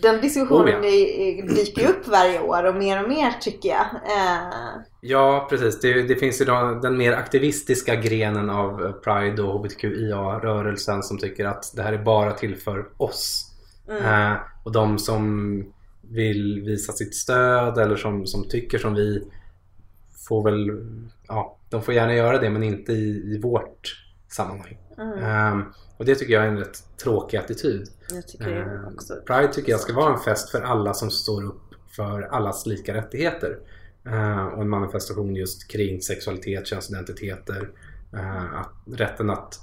den 0.02 0.22
diskussionen 0.22 0.80
Oh 0.80 0.86
ja. 0.86 1.46
dyker 1.56 1.82
ju 1.82 1.88
upp 1.88 2.08
varje 2.08 2.40
år 2.42 2.64
och 2.64 2.76
mer 2.76 3.04
och 3.04 3.10
mer 3.10 3.32
tycker 3.42 3.70
jag. 3.70 3.86
Eh, 3.86 4.82
Ja, 5.02 5.48
precis. 5.50 5.80
Det, 5.80 6.02
det 6.02 6.16
finns 6.16 6.42
ju 6.42 6.46
då 6.46 6.80
den 6.82 6.98
mer 6.98 7.14
aktivistiska 7.14 7.96
grenen 7.96 8.50
av 8.50 8.92
Pride 9.04 9.42
och 9.44 9.54
HBTQIA-rörelsen 9.60 11.04
som 11.04 11.18
tycker 11.18 11.46
att 11.46 11.72
det 11.76 11.82
här 11.84 11.94
är 11.94 12.04
bara 12.04 12.32
till 12.32 12.56
för 12.56 12.86
oss. 12.98 13.46
mm, 13.90 14.04
Eh, 14.06 14.38
och 14.64 14.72
de 14.72 15.00
som 15.00 15.64
vill 16.02 16.62
visa 16.66 16.94
sitt 16.94 17.16
stöd 17.16 17.78
eller 17.78 17.96
som, 17.96 18.28
som 18.28 18.44
tycker 18.50 18.78
som 18.78 18.94
vi 18.94 19.28
får 20.28 20.44
väl, 20.44 20.72
ja, 21.28 21.58
de 21.70 21.82
får 21.82 21.94
gärna 21.94 22.14
göra 22.14 22.38
det 22.40 22.50
men 22.50 22.64
inte 22.64 22.92
i, 22.94 23.34
i 23.36 23.40
vårt 23.44 24.06
sammanhang. 24.30 24.78
mm, 24.98 25.20
Ehm, 25.24 25.64
och 26.00 26.06
det 26.06 26.16
tycker 26.16 26.34
jag 26.34 26.44
är 26.44 26.48
en 26.48 26.58
rätt 26.58 26.84
tråkig 27.04 27.38
attityd. 27.38 27.88
jag 28.14 28.28
tycker 28.28 28.62
Eh, 28.62 28.94
också. 28.94 29.16
Pride 29.28 29.54
tycker 29.54 29.72
jag 29.72 29.80
ska 29.80 29.94
vara 29.94 30.14
en 30.14 30.20
fest 30.20 30.50
för 30.50 30.62
alla 30.62 30.94
som 30.94 31.12
står 31.12 31.46
upp 31.46 31.62
för 31.96 32.22
allas 32.22 32.66
lika 32.66 32.94
rättigheter. 32.94 33.58
Eh, 34.06 34.46
och 34.46 34.62
en 34.62 34.70
manifestation 34.70 35.36
just 35.36 35.72
kring 35.72 36.02
sexualitet, 36.02 36.68
könsidentiteter, 36.68 37.70
eh, 38.14 38.60
att, 38.60 38.74
rätten 39.00 39.30
att 39.30 39.60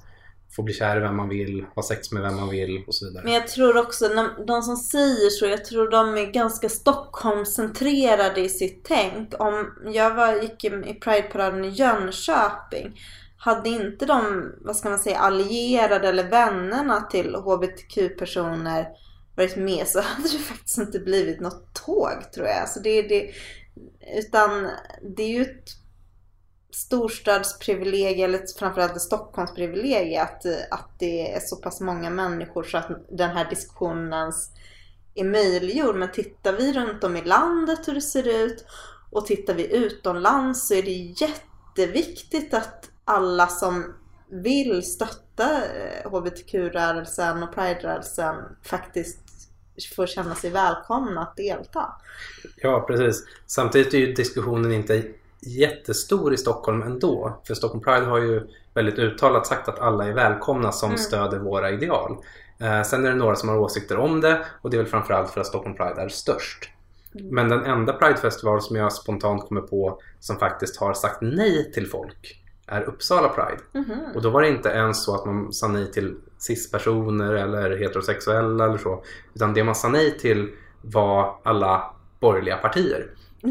få 0.57 0.63
bli 0.63 0.75
kär 0.75 0.97
i 0.97 1.01
vem 1.01 1.17
man 1.17 1.29
vill, 1.29 1.65
ha 1.75 1.83
sex 1.83 2.13
med 2.13 2.23
vem 2.23 2.37
man 2.37 2.49
vill 2.49 2.85
och 2.87 2.95
så 2.95 3.07
vidare. 3.07 3.25
Men 3.25 3.33
jag 3.33 3.49
tror 3.49 3.77
också, 3.77 4.09
när- 4.09 4.47
de 4.47 4.63
som 4.63 4.77
säger 4.77 5.31
så, 5.31 5.47
jag 5.47 5.65
tror 5.65 5.91
de 5.91 6.15
är 6.19 6.33
ganska 6.33 6.69
Stockholmscentrerade 6.69 8.41
i 8.41 8.49
sitt 8.49 8.85
tänk. 8.85 9.35
Om 9.39 9.71
jag 9.93 10.15
var, 10.15 10.33
gick 10.43 10.65
i 10.65 10.67
i 10.67 10.95
Pride-paraden 11.01 11.65
i 11.65 11.69
Jönköping, 11.69 13.01
hade 13.39 13.69
inte 13.69 14.07
de, 14.07 14.53
vad 14.61 14.77
ska 14.77 14.89
man 14.89 14.99
säga, 14.99 15.19
allierade 15.19 16.09
eller 16.09 16.31
vännerna 16.31 17.01
till 17.01 17.35
HBTQ-personer 17.35 18.89
varit 19.37 19.57
med 19.57 19.89
så 19.89 20.01
hade 20.03 20.29
det 20.29 20.39
faktiskt 20.39 20.79
inte 20.79 20.99
blivit 20.99 21.41
något 21.41 21.75
tåg 21.75 22.33
tror 22.35 22.47
jag. 22.47 22.69
Så 22.69 22.81
det, 22.81 23.03
det, 23.03 23.31
utan 24.19 24.71
det 25.17 25.23
är 25.23 25.29
ju 25.29 25.43
ett 25.43 25.69
storstadsprivilegie 26.73 28.25
eller 28.25 28.59
framförallt 28.59 28.97
ett 28.97 29.03
Stockholmsprivilegie 29.03 30.23
att, 30.23 30.47
att 30.71 30.91
det 30.99 31.33
är 31.33 31.41
så 31.41 31.57
pass 31.57 31.81
många 31.81 32.11
människor 32.11 32.63
så 32.63 32.79
att 32.79 32.91
den 33.11 33.31
här 33.31 33.51
diskussionen 33.51 34.13
ens 34.13 34.51
är 35.15 35.25
möjliggjord. 35.25 35.97
Men 35.97 36.13
tittar 36.13 36.53
vi 36.53 36.73
runt 36.73 37.05
om 37.05 37.17
i 37.17 37.25
landet 37.25 37.89
hur 37.89 37.95
det 37.95 38.01
ser 38.01 38.29
ut 38.29 38.65
och 39.11 39.27
tittar 39.27 39.55
vi 39.55 39.77
utomlands 39.77 40.69
så 40.69 40.75
är 40.75 40.83
det 40.83 40.91
jätteviktigt 40.91 42.55
att 42.55 42.91
alla 43.07 43.47
som 43.47 43.95
vill 44.29 44.83
stötta 44.83 45.51
eh, 45.65 46.11
HBTQ-rörelsen 46.11 47.43
och 47.43 47.55
Pride-rörelsen 47.55 48.35
faktiskt 48.63 49.19
får 49.97 50.07
känna 50.07 50.35
sig 50.35 50.51
välkomna 50.51 51.21
att 51.21 51.37
delta. 51.37 51.93
Ja, 52.57 52.81
precis. 52.81 53.25
Samtidigt 53.47 53.95
är 53.95 53.99
ju 53.99 54.13
diskussionen 54.13 54.73
inte 54.73 55.03
jättestor 55.41 56.35
i 56.35 56.37
Stockholm 56.37 56.83
ändå. 56.83 57.41
För 57.47 57.55
Stockholm 57.55 57.83
Pride 57.85 58.07
har 58.07 58.19
ju 58.19 58.49
väldigt 58.75 58.99
uttalat 58.99 59.47
sagt 59.47 59.69
att 59.69 59.79
alla 59.79 60.07
är 60.07 60.13
välkomna 60.13 60.73
som 60.73 60.89
Mm. 60.89 60.99
stöder 60.99 61.39
våra 61.39 61.71
ideal. 61.71 62.17
Eh, 62.59 62.83
sen 62.83 63.05
är 63.05 63.11
det 63.11 63.17
några 63.17 63.37
som 63.37 63.49
har 63.49 63.59
åsikter 63.59 63.97
om 63.97 64.21
det 64.21 64.47
och 64.63 64.71
det 64.71 64.77
är 64.77 64.79
väl 64.79 64.91
framförallt 64.91 65.31
för 65.31 65.41
att 65.41 65.47
Stockholm 65.47 65.77
Pride 65.77 66.01
är 66.03 66.09
störst. 66.09 66.71
Mm. 67.15 67.35
Men 67.35 67.49
den 67.49 67.65
enda 67.65 67.93
Pridefestival 67.93 68.63
som 68.63 68.77
jag 68.77 68.93
spontant 68.93 69.49
kommer 69.49 69.61
på 69.61 70.01
som 70.21 70.37
faktiskt 70.39 70.77
har 70.77 70.95
sagt 70.95 71.19
nej 71.21 71.73
till 71.73 71.87
folk 71.91 72.43
är 72.67 72.83
Uppsala 72.83 73.29
Pride. 73.29 73.63
Mhm. 73.87 74.01
Och 74.15 74.23
då 74.23 74.31
var 74.31 74.43
det 74.43 74.49
inte 74.49 74.69
ens 74.69 75.05
så 75.05 75.15
att 75.15 75.27
man 75.27 75.53
sa 75.53 75.69
nej 75.69 75.93
till 75.93 76.17
cis-personer 76.39 77.33
eller 77.33 77.77
heterosexuella 77.77 78.65
eller 78.65 78.79
så. 78.79 79.05
Utan 79.35 79.55
det 79.55 79.65
man 79.65 79.75
sa 79.75 79.89
nej 79.89 80.19
till 80.19 80.51
var 80.83 81.41
alla 81.45 81.95
borgerliga 82.21 82.57
partier. 82.57 83.11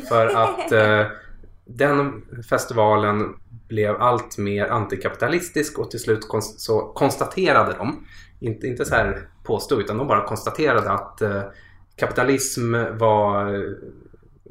För 0.10 0.27
att 0.27 0.72
eh, 0.72 1.05
den 1.65 2.25
festivalen 2.50 3.36
blev 3.67 4.01
allt 4.01 4.38
mer 4.38 4.65
antikapitalistisk 4.67 5.79
och 5.79 5.91
till 5.91 6.00
slut 6.00 6.27
kon- 6.27 6.41
så 6.41 6.79
konstaterade 6.81 7.74
de, 7.77 8.05
inte, 8.39 8.67
inte 8.67 8.86
så 8.86 8.95
här 8.95 9.29
påstod, 9.43 9.79
utan 9.79 9.98
de 9.98 10.07
bara 10.07 10.27
konstaterade 10.27 10.91
att 10.91 11.22
eh, 11.22 11.41
kapitalism 11.95 12.74
var 12.98 13.63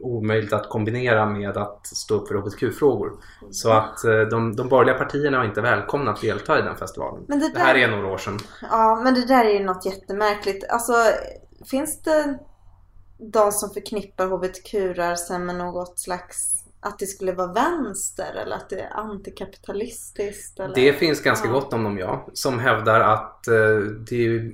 omöjligt 0.04 0.52
att 0.52 0.68
kombinera 0.68 1.26
med 1.26 1.56
att 1.56 1.86
stå 1.86 2.14
upp 2.14 2.28
för 2.28 2.34
hbtq-frågor. 2.34 3.12
Så 3.50 3.70
att 3.72 4.04
eh, 4.04 4.20
de, 4.20 4.56
de 4.56 4.68
borgerliga 4.68 4.98
partierna 4.98 5.38
var 5.38 5.44
inte 5.44 5.60
välkomna 5.60 6.10
att 6.10 6.20
delta 6.20 6.58
i 6.58 6.62
den 6.62 6.76
festivalen. 6.76 7.24
Men 7.28 7.38
det 7.40 7.52
Det 7.54 7.58
här 7.58 7.74
där- 7.74 7.80
är 7.80 7.88
några 7.90 8.06
år 8.12 8.18
sedan. 8.18 8.38
Ja, 8.70 9.00
men 9.04 9.14
det 9.14 9.26
där 9.26 9.44
är 9.44 9.50
ju 9.58 9.64
något 9.64 9.86
jättemärkligt. 9.86 10.64
Alltså, 10.70 10.92
finns 11.70 12.02
det 12.02 12.38
de 13.18 13.52
som 13.52 13.70
förknippar 13.70 14.26
hbtq-rörelsen 14.26 15.46
med 15.46 15.56
något 15.56 15.98
slags 15.98 16.60
att 16.80 16.98
det 16.98 17.06
skulle 17.06 17.32
vara 17.32 17.52
vänster 17.52 18.34
eller 18.42 18.56
att 18.56 18.70
det 18.70 18.80
är 18.80 18.90
antikapitalistiskt? 18.96 20.60
Eller? 20.60 20.74
Det 20.74 20.92
finns 20.92 21.22
ganska 21.22 21.48
Ja. 21.48 21.52
gott 21.54 21.72
om 21.72 21.84
dem 21.84 21.98
ja. 21.98 22.26
Som 22.32 22.58
hävdar 22.58 23.00
att 23.00 23.48
eh, 23.48 23.54
det, 24.08 24.26
är 24.26 24.52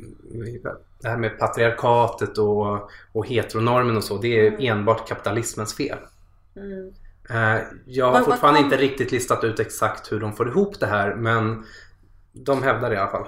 det 1.03 1.09
här 1.09 1.17
med 1.17 1.39
patriarkatet 1.39 2.39
och, 2.39 2.91
och 3.13 3.27
heteronormen 3.27 3.97
och 3.97 4.05
så, 4.05 4.19
det 4.19 4.47
är 4.47 4.49
Mm. 4.53 4.61
enbart 4.79 5.09
kapitalismens 5.09 5.75
fel. 5.77 5.99
Mm. 6.57 6.93
Eh, 7.31 7.63
jag 7.87 8.13
har 8.13 8.21
fortfarande 8.21 8.59
kom- 8.61 8.65
inte 8.65 8.77
riktigt 8.77 9.13
listat 9.13 9.45
ut 9.45 9.61
exakt 9.61 10.13
hur 10.13 10.21
de 10.21 10.33
får 10.37 10.49
ihop 10.49 10.81
det 10.81 10.87
här 10.87 11.15
men 11.15 11.65
de 12.33 12.63
hävdar 12.63 12.91
det 12.91 12.97
i 12.97 12.99
alla 12.99 13.11
fall. 13.11 13.27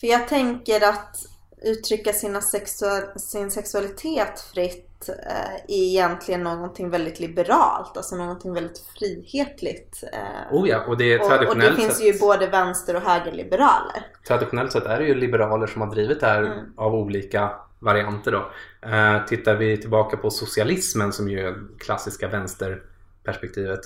För 0.00 0.06
jag 0.06 0.28
tänker 0.28 0.88
att 0.88 1.16
uttrycka 1.64 2.12
sina 2.12 2.40
sexual, 2.40 3.02
sin 3.16 3.50
sexualitet 3.50 4.40
fritt 4.54 5.08
eh, 5.08 5.54
är 5.54 5.82
egentligen 5.88 6.42
någonting 6.42 6.90
väldigt 6.90 7.20
liberalt, 7.20 7.96
alltså 7.96 8.16
någonting 8.16 8.52
väldigt 8.54 8.78
frihetligt. 8.98 10.04
Eh, 10.12 10.56
Oh 10.56 10.68
ja, 10.68 10.84
och 10.86 10.96
det 10.96 11.12
är 11.12 11.18
och, 11.20 11.24
och 11.24 11.30
det 11.30 11.36
traditionellt, 11.38 11.76
finns 11.76 12.02
ju 12.02 12.18
både 12.18 12.46
vänster 12.46 12.96
och 12.96 13.02
högerliberaler. 13.02 14.06
traditionellt 14.28 14.72
sett 14.72 14.84
är 14.86 14.98
det 15.00 15.06
ju 15.06 15.14
liberaler 15.14 15.66
som 15.66 15.82
har 15.82 15.90
drivit 15.90 16.20
det 16.20 16.26
här 16.26 16.42
Mm. 16.42 16.58
av 16.76 16.94
olika 16.94 17.50
varianter 17.78 18.32
då. 18.32 18.50
Eh, 18.88 19.24
tittar 19.26 19.54
vi 19.54 19.76
tillbaka 19.76 20.16
på 20.16 20.30
socialismen 20.30 21.12
som 21.12 21.28
ju 21.28 21.40
är 21.40 21.44
det 21.52 21.54
klassiska 21.78 22.28
vänsterperspektivet. 22.28 23.80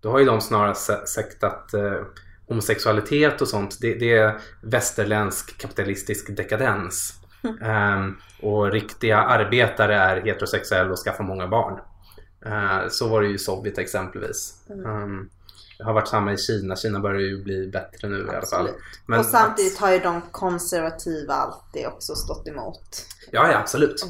Då 0.00 0.10
har 0.10 0.18
ju 0.18 0.24
de 0.24 0.40
snarare 0.40 0.74
se- 0.74 1.06
sagt 1.06 1.44
att 1.44 1.74
eh, 1.74 2.00
homosexualitet 2.52 3.40
och 3.40 3.48
sånt 3.48 3.78
det, 3.80 3.94
det 3.94 4.12
är 4.12 4.40
västerländsk 4.60 5.58
kapitalistisk 5.58 6.36
dekadens. 6.36 7.14
Ehm, 7.62 8.16
och 8.42 8.72
riktiga 8.72 9.18
arbetare 9.18 9.94
är 9.94 10.20
heterosexuella 10.20 10.90
och 10.90 10.98
skaffar 10.98 11.24
många 11.24 11.48
barn. 11.48 11.78
Eh, 12.46 12.88
så 12.88 13.08
var 13.08 13.22
det 13.22 13.28
ju 13.28 13.34
i 13.34 13.38
Sovjet 13.38 13.78
exempelvis. 13.78 14.54
Mm. 14.70 14.86
Ehm, 14.86 15.28
det 15.78 15.84
har 15.84 15.92
varit 15.92 16.08
samma 16.08 16.32
i 16.32 16.38
Kina. 16.38 16.76
Kina 16.76 17.00
börjar 17.00 17.20
ju 17.20 17.42
bli 17.42 17.66
bättre 17.66 18.08
nu 18.08 18.18
i 18.18 18.20
alla 18.20 18.30
fall. 18.30 18.38
Absolut. 18.38 18.76
Men 19.06 19.18
och 19.18 19.26
samtidigt 19.26 19.78
har 19.78 19.92
ju 19.92 19.98
de 19.98 20.20
konservativa 20.30 21.34
alltid 21.34 21.86
också 21.86 22.14
stått 22.14 22.48
emot. 22.48 23.06
Ja, 23.30 23.50
ja 23.50 23.58
absolut. 23.58 24.06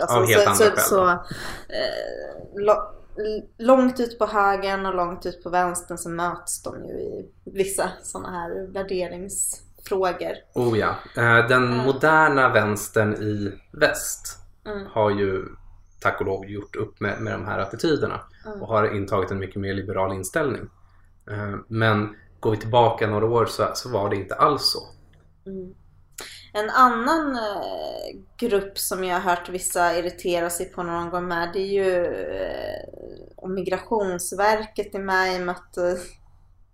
Alltså, 0.00 0.16
Av 0.16 0.26
helt 0.26 0.42
så, 0.42 0.50
andra 0.50 0.64
så, 0.64 0.70
skäl 0.70 0.78
så, 0.78 1.10
eh, 1.10 2.64
långt 3.58 4.00
ut 4.00 4.18
på 4.18 4.26
högern 4.26 4.86
och 4.86 4.94
långt 4.94 5.26
ut 5.26 5.42
på 5.42 5.50
vänstern 5.50 5.98
så 5.98 6.08
möts 6.10 6.62
de 6.62 6.84
ju 6.84 6.90
i 6.92 7.30
vissa 7.44 7.90
sådana 8.02 8.30
här 8.30 8.66
värderingsfrågor. 8.72 10.32
Oh 10.54 10.78
ja. 10.78 10.94
Eh, 11.16 11.48
Den 11.48 11.72
Mm. 11.72 11.86
moderna 11.86 12.48
vänstern 12.52 13.14
i 13.14 13.52
väst 13.72 14.38
Mm. 14.66 14.86
har 14.86 15.10
ju 15.10 15.44
tack 16.00 16.20
och 16.20 16.26
lov 16.26 16.44
gjort 16.50 16.76
upp 16.76 17.00
med, 17.00 17.20
med 17.20 17.32
de 17.32 17.44
här 17.44 17.58
attityderna 17.58 18.20
Mm. 18.46 18.62
och 18.62 18.68
har 18.68 18.96
intagit 18.96 19.30
en 19.30 19.38
mycket 19.38 19.60
mer 19.60 19.74
liberal 19.74 20.12
inställning. 20.12 20.68
Eh, 21.30 21.54
Men 21.68 22.16
går 22.40 22.50
vi 22.50 22.56
tillbaka 22.56 23.06
några 23.06 23.26
år 23.26 23.46
så, 23.46 23.70
så 23.74 23.88
var 23.88 24.10
det 24.10 24.16
inte 24.16 24.34
alls 24.34 24.62
så. 24.72 24.78
En 26.56 26.70
annan 26.70 27.36
eh, 27.36 28.20
grupp 28.36 28.78
som 28.78 29.04
jag 29.04 29.20
har 29.20 29.30
hört 29.30 29.48
vissa 29.48 29.98
irritera 29.98 30.50
sig 30.50 30.66
på 30.66 30.82
när 30.82 30.92
de 30.92 31.10
går 31.10 31.20
med 31.20 31.50
det 31.52 31.58
är 31.58 31.66
ju 31.66 32.04
eh, 32.06 32.88
om 33.36 33.54
Migrationsverket 33.54 34.94
är 34.94 34.98
med 34.98 35.34
i 35.34 35.38
och 35.38 35.46
med 35.46 35.54
att 35.54 35.76
eh, 35.76 35.94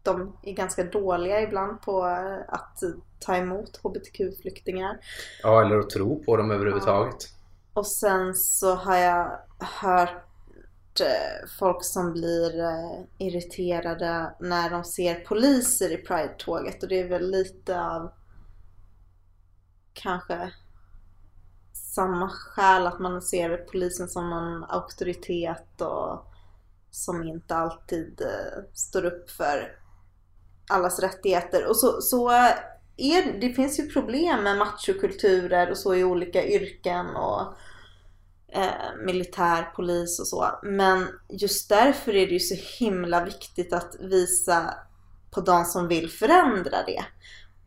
de 0.02 0.36
är 0.42 0.52
ganska 0.52 0.84
dåliga 0.84 1.40
ibland 1.40 1.80
på 1.82 2.04
att 2.48 2.78
ta 3.20 3.36
emot 3.36 3.80
HBTQ-flyktingar. 3.82 4.98
Ja, 5.42 5.66
eller 5.66 5.78
att 5.78 5.90
tro 5.90 6.24
på 6.24 6.36
dem 6.36 6.50
överhuvudtaget. 6.50 7.28
Och 7.74 7.86
sen 7.86 8.34
så 8.34 8.74
har 8.74 8.96
jag 8.96 9.38
hört 9.58 10.24
folk 11.58 11.84
som 11.84 12.12
blir 12.12 12.52
irriterade 13.18 14.34
när 14.40 14.70
de 14.70 14.84
ser 14.84 15.14
poliser 15.14 15.92
i 15.92 15.96
Pride-tåget 15.96 16.82
och 16.82 16.88
det 16.88 17.00
är 17.00 17.08
väl 17.08 17.30
lite 17.30 17.80
av 17.80 18.10
kanske 19.94 20.52
samma 21.94 22.28
skäl 22.28 22.86
att 22.86 23.00
man 23.00 23.22
ser 23.22 23.56
polisen 23.56 24.08
som 24.08 24.30
någon 24.30 24.64
auktoritet 24.64 25.80
och 25.80 26.26
som 26.90 27.22
inte 27.22 27.56
alltid 27.56 28.20
eh, 28.20 28.62
står 28.74 29.04
upp 29.04 29.30
för 29.30 29.78
allas 30.70 30.98
rättigheter. 30.98 31.66
Och 31.66 31.76
så, 31.76 32.00
så 32.00 32.30
är, 32.96 33.40
det 33.40 33.52
finns 33.52 33.78
ju 33.78 33.90
problem 33.90 34.42
med 34.42 34.58
machokulturer 34.58 35.70
och 35.70 35.78
så 35.78 35.94
i 35.94 36.04
olika 36.04 36.46
yrken 36.46 37.06
och 37.06 37.54
eh, 38.52 39.04
militär, 39.06 39.62
polis 39.76 40.20
och 40.20 40.28
så. 40.28 40.58
Men 40.62 41.08
just 41.28 41.68
därför 41.68 42.14
är 42.14 42.26
det 42.26 42.32
ju 42.32 42.40
så 42.40 42.84
himla 42.84 43.24
viktigt 43.24 43.72
att 43.72 43.96
visa 44.00 44.74
på 45.30 45.40
de 45.40 45.64
som 45.64 45.88
vill 45.88 46.10
förändra 46.10 46.82
det. 46.86 47.04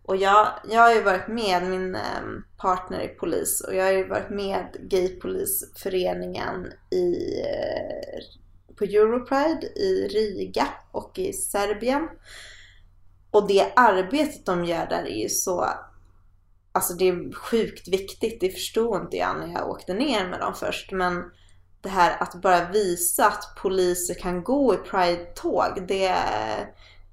Och 0.07 0.15
jag, 0.15 0.47
jag 0.69 0.81
har 0.81 0.93
ju 0.93 1.01
varit 1.01 1.27
med, 1.27 1.63
min 1.63 1.95
ehm, 1.95 2.43
partner 2.57 3.01
i 3.01 3.07
polis, 3.07 3.61
och 3.61 3.75
jag 3.75 3.83
har 3.83 3.91
ju 3.91 4.07
varit 4.07 4.29
med 4.29 4.77
Gaypolisföreningen 4.79 6.73
i, 6.91 7.39
eh, 7.41 8.75
på 8.75 8.83
Europride 8.83 9.67
i 9.67 10.07
Riga 10.07 10.67
och 10.91 11.19
i 11.19 11.33
Serbien. 11.33 12.09
Och 13.31 13.47
det 13.47 13.73
arbetet 13.75 14.45
de 14.45 14.65
gör 14.65 14.85
där 14.85 15.03
är 15.03 15.21
ju 15.21 15.29
så 15.29 15.69
Alltså 16.71 16.93
det 16.93 17.07
är 17.07 17.33
sjukt 17.33 17.87
viktigt, 17.87 18.41
det 18.41 18.49
förstod 18.49 19.01
inte 19.01 19.17
jag 19.17 19.37
när 19.39 19.47
jag 19.47 19.69
åkte 19.69 19.93
ner 19.93 20.27
med 20.27 20.39
dem 20.39 20.53
först. 20.53 20.91
Men 20.91 21.23
det 21.81 21.89
här 21.89 22.17
att 22.19 22.41
bara 22.41 22.69
visa 22.71 23.25
att 23.25 23.55
poliser 23.61 24.13
kan 24.13 24.43
gå 24.43 24.73
i 24.73 24.77
Pride-tåg, 24.77 25.87
det, 25.87 26.15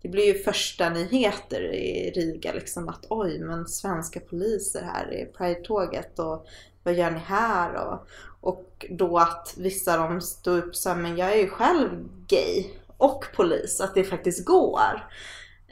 det 0.03 0.09
blir 0.09 0.27
ju 0.27 0.43
första 0.43 0.91
nyheter 0.91 1.75
i 1.75 2.11
Riga 2.11 2.53
liksom 2.53 2.89
att 2.89 3.07
oj, 3.09 3.39
men 3.39 3.69
svenska 3.69 4.21
poliser 4.21 4.83
här 4.83 5.13
i 5.13 5.25
Pride-tåget 5.25 6.19
och 6.19 6.47
vad 6.83 6.95
gör 6.95 7.11
ni 7.11 7.19
här? 7.19 7.75
Och, 7.75 8.07
och 8.41 8.87
då 8.91 9.19
att 9.19 9.55
vissa 9.57 10.03
av 10.03 10.11
dem 10.11 10.21
upp 10.47 10.77
så 10.77 10.89
här, 10.89 10.97
men 10.97 11.17
jag 11.17 11.33
är 11.33 11.37
ju 11.37 11.49
själv 11.49 11.91
gay 12.27 12.67
och 12.97 13.25
polis, 13.35 13.81
att 13.81 13.95
det 13.95 14.05
faktiskt 14.05 14.45
går. 14.45 15.09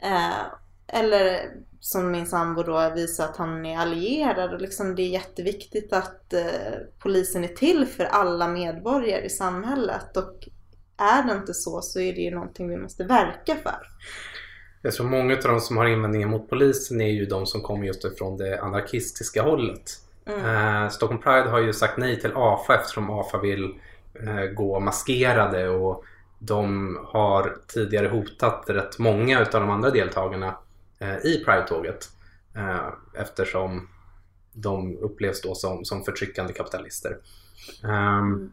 Eh, 0.03 0.45
eller 0.87 1.51
som 1.79 2.11
min 2.11 2.25
sambo 2.25 2.63
då 2.63 2.91
visar 2.95 3.25
att 3.25 3.37
han 3.37 3.65
är 3.65 3.77
allierad 3.77 4.53
och 4.53 4.61
liksom 4.61 4.95
det 4.95 5.01
är 5.01 5.09
jätteviktigt 5.09 5.93
att 5.93 6.33
eh, 6.33 6.73
polisen 6.99 7.43
är 7.43 7.47
till 7.47 7.85
för 7.85 8.05
alla 8.05 8.47
medborgare 8.47 9.25
i 9.25 9.29
samhället 9.29 10.17
och 10.17 10.47
är 11.01 11.23
det 11.23 11.33
inte 11.33 11.53
så 11.53 11.81
så 11.81 11.99
är 11.99 12.13
det 12.13 12.21
ju 12.21 12.31
någonting 12.31 12.69
vi 12.69 12.77
måste 12.77 13.03
verka 13.03 13.55
för. 13.55 13.87
Jag 14.81 14.93
tror 14.93 15.07
många 15.07 15.33
av 15.33 15.43
de 15.43 15.59
som 15.59 15.77
har 15.77 15.85
invändningar 15.85 16.27
mot 16.27 16.49
polisen 16.49 17.01
är 17.01 17.09
ju 17.09 17.25
de 17.25 17.45
som 17.45 17.61
kommer 17.61 17.85
just 17.85 18.05
ifrån 18.05 18.37
det 18.37 18.61
anarkistiska 18.61 19.43
hållet. 19.43 19.91
Mm. 20.25 20.45
Eh, 20.45 20.89
Stockholm 20.89 21.21
Pride 21.21 21.49
har 21.49 21.59
ju 21.59 21.73
sagt 21.73 21.97
nej 21.97 22.19
till 22.19 22.31
AFA 22.35 22.75
eftersom 22.75 23.09
AFA 23.09 23.37
vill 23.37 23.73
eh, 24.13 24.43
gå 24.43 24.79
maskerade 24.79 25.69
och 25.69 26.05
de 26.39 26.97
har 27.05 27.57
tidigare 27.67 28.07
hotat 28.07 28.63
rätt 28.67 28.99
många 28.99 29.39
av 29.39 29.45
de 29.51 29.69
andra 29.69 29.89
deltagarna 29.89 30.55
eh, 30.99 31.17
i 31.17 31.43
Pride-tåget 31.45 32.09
eh, 32.55 32.87
eftersom 33.13 33.87
de 34.53 34.97
upplevs 34.97 35.41
då 35.41 35.55
som, 35.55 35.85
som 35.85 36.03
förtryckande 36.03 36.53
kapitalister. 36.53 37.17
Ehm, 37.83 38.51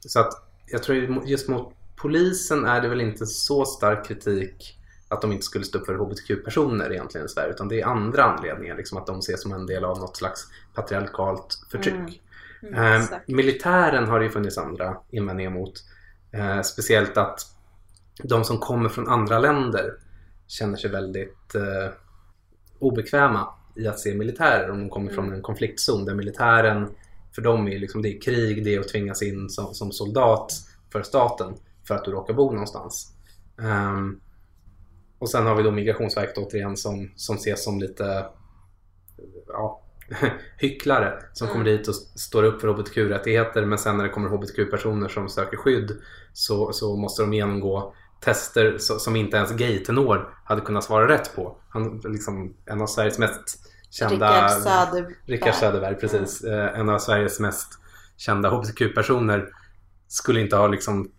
Så 0.00 0.20
att 0.20 0.45
jag 0.66 0.82
tror 0.82 0.98
ju 0.98 1.20
just 1.24 1.48
mot 1.48 1.74
polisen 1.96 2.64
är 2.64 2.80
det 2.80 2.88
väl 2.88 3.00
inte 3.00 3.26
så 3.26 3.64
stark 3.64 4.06
kritik 4.06 4.78
att 5.08 5.22
de 5.22 5.32
inte 5.32 5.44
skulle 5.44 5.64
stå 5.64 5.78
upp 5.78 5.86
för 5.86 5.94
hbtq-personer 5.94 6.92
egentligen 6.92 7.26
i 7.26 7.28
Sverige 7.28 7.52
utan 7.52 7.68
det 7.68 7.80
är 7.80 7.86
andra 7.86 8.24
anledningar. 8.24 8.76
Liksom 8.76 8.98
att 8.98 9.06
de 9.06 9.18
ses 9.18 9.42
som 9.42 9.52
en 9.52 9.66
del 9.66 9.84
av 9.84 9.98
något 9.98 10.16
slags 10.16 10.46
patriarkalt 10.74 11.58
förtryck. 11.70 11.94
Mm. 11.94 12.06
Mm, 12.08 12.16
Eh, 12.62 13.02
militären 13.26 14.08
har 14.08 14.18
det 14.18 14.24
ju 14.24 14.30
funnits 14.30 14.58
andra 14.58 14.96
invändningar 15.10 15.50
mot. 15.50 15.72
Eh, 16.32 16.62
speciellt 16.62 17.16
att 17.16 17.40
de 18.22 18.44
som 18.44 18.58
kommer 18.58 18.88
från 18.88 19.08
andra 19.08 19.38
länder 19.38 19.94
känner 20.46 20.76
sig 20.76 20.90
väldigt 20.90 21.54
eh, 21.54 21.92
obekväma 22.78 23.48
i 23.74 23.88
att 23.88 24.00
se 24.00 24.14
militärer 24.14 24.70
om 24.70 24.80
de 24.80 24.90
kommer 24.90 25.12
från 25.12 25.32
en 25.32 25.42
konfliktzon 25.42 26.04
där 26.04 26.14
militären 26.14 26.88
för 27.36 27.42
dem 27.42 27.68
är 27.68 27.78
liksom, 27.78 28.02
det 28.02 28.16
är 28.16 28.20
krig, 28.20 28.64
det 28.64 28.74
är 28.74 28.80
att 28.80 28.88
tvingas 28.88 29.22
in 29.22 29.48
som, 29.48 29.74
som 29.74 29.92
soldat 29.92 30.52
för 30.92 31.02
staten 31.02 31.54
för 31.88 31.94
att 31.94 32.04
du 32.04 32.10
råkar 32.10 32.34
bo 32.34 32.50
någonstans. 32.50 33.12
Ehm, 33.62 34.20
och 35.18 35.30
sen 35.30 35.46
har 35.46 35.54
vi 35.54 35.62
då 35.62 35.70
Migrationsverket 35.70 36.38
återigen 36.38 36.76
som, 36.76 37.10
som 37.16 37.36
ses 37.36 37.64
som 37.64 37.78
lite 37.78 38.26
ja, 39.48 39.82
hycklare 40.58 41.22
som 41.32 41.46
Mm. 41.46 41.52
kommer 41.52 41.70
dit 41.70 41.88
och 41.88 41.94
står 41.94 42.42
upp 42.42 42.60
för 42.60 42.68
hbtq-rättigheter 42.68 43.64
men 43.64 43.78
sen 43.78 43.96
när 43.96 44.04
det 44.04 44.10
kommer 44.10 44.28
hbtq-personer 44.28 45.08
som 45.08 45.28
söker 45.28 45.56
skydd 45.56 45.92
så, 46.32 46.72
så 46.72 46.96
måste 46.96 47.22
de 47.22 47.32
genomgå 47.32 47.94
tester 48.20 48.78
som 48.78 49.16
inte 49.16 49.36
ens 49.36 49.52
gay-tenor 49.52 50.34
hade 50.44 50.60
kunnat 50.60 50.84
svara 50.84 51.08
rätt 51.08 51.36
på. 51.36 51.56
Han 51.68 52.00
liksom 52.04 52.54
en 52.66 52.80
av 52.80 52.86
Sveriges 52.86 53.18
mest 53.18 53.66
kända... 53.90 54.34
Rickard 54.34 54.50
Söderberg. 54.62 55.14
Rickard 55.26 55.54
Söderberg, 55.54 55.94
precis. 55.94 56.44
Eh, 56.44 56.80
En 56.80 56.88
av 56.88 56.98
Sveriges 56.98 57.40
mest 57.40 57.78
kända 58.16 58.50
hbtq-personer 58.50 59.48
skulle 60.08 60.40
inte 60.40 60.56
ha 60.56 60.66
liksom 60.66 61.10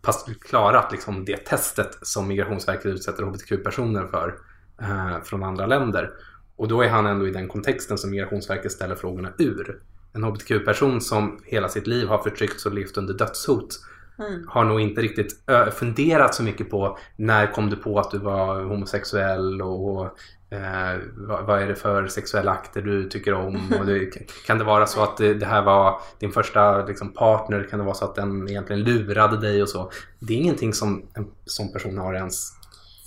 klarat 0.41 0.91
liksom 0.91 1.25
det 1.25 1.37
testet 1.37 1.97
som 2.01 2.27
Migrationsverket 2.27 2.85
utsätter 2.85 3.23
hbtq-personer 3.23 4.07
för 4.07 4.35
eh, 4.81 5.23
från 5.23 5.43
andra 5.43 5.65
länder. 5.65 6.11
Och 6.55 6.67
då 6.67 6.81
är 6.81 6.89
han 6.89 7.05
ändå 7.05 7.27
i 7.27 7.31
den 7.31 7.47
kontexten 7.47 7.97
som 7.97 8.09
Migrationsverket 8.09 8.71
ställer 8.71 8.95
frågorna 8.95 9.29
ur. 9.37 9.81
En 10.13 10.23
hbtq-person 10.23 11.01
som 11.01 11.39
hela 11.45 11.69
sitt 11.69 11.87
liv 11.87 12.07
har 12.07 12.23
förtryckts 12.23 12.65
och 12.65 12.73
levt 12.73 12.97
under 12.97 13.13
dödshot 13.13 13.79
Mm. 14.19 14.47
har 14.47 14.63
nog 14.63 14.81
inte 14.81 15.01
riktigt 15.01 15.35
funderat 15.73 16.35
så 16.35 16.43
mycket 16.43 16.69
på 16.69 16.97
när 17.15 17.53
kom 17.53 17.69
du 17.69 17.75
på 17.75 17.99
att 17.99 18.11
du 18.11 18.17
var 18.17 18.63
homosexuell 18.63 19.61
och 19.61 20.05
eh, 20.49 20.99
vad, 21.15 21.45
vad 21.45 21.61
är 21.61 21.67
det 21.67 21.75
för 21.75 22.07
sexuella 22.07 22.51
akter 22.51 22.81
du 22.81 23.09
tycker 23.09 23.33
om? 23.33 23.73
Och 23.79 23.85
det, 23.85 24.05
kan 24.45 24.57
det 24.57 24.63
vara 24.63 24.85
så 24.85 25.03
att 25.03 25.17
det, 25.17 25.33
det 25.33 25.45
här 25.45 25.61
var 25.61 26.01
din 26.19 26.31
första 26.31 26.85
liksom, 26.85 27.13
partner? 27.13 27.67
Kan 27.69 27.79
det 27.79 27.85
vara 27.85 27.95
så 27.95 28.05
att 28.05 28.15
den 28.15 28.49
egentligen 28.49 28.83
lurade 28.83 29.37
dig 29.37 29.61
och 29.61 29.69
så? 29.69 29.91
Det 30.19 30.33
är 30.33 30.37
ingenting 30.37 30.73
som 30.73 31.05
en 31.13 31.27
sån 31.45 31.73
person 31.73 31.97
har 31.97 32.13
ens 32.13 32.53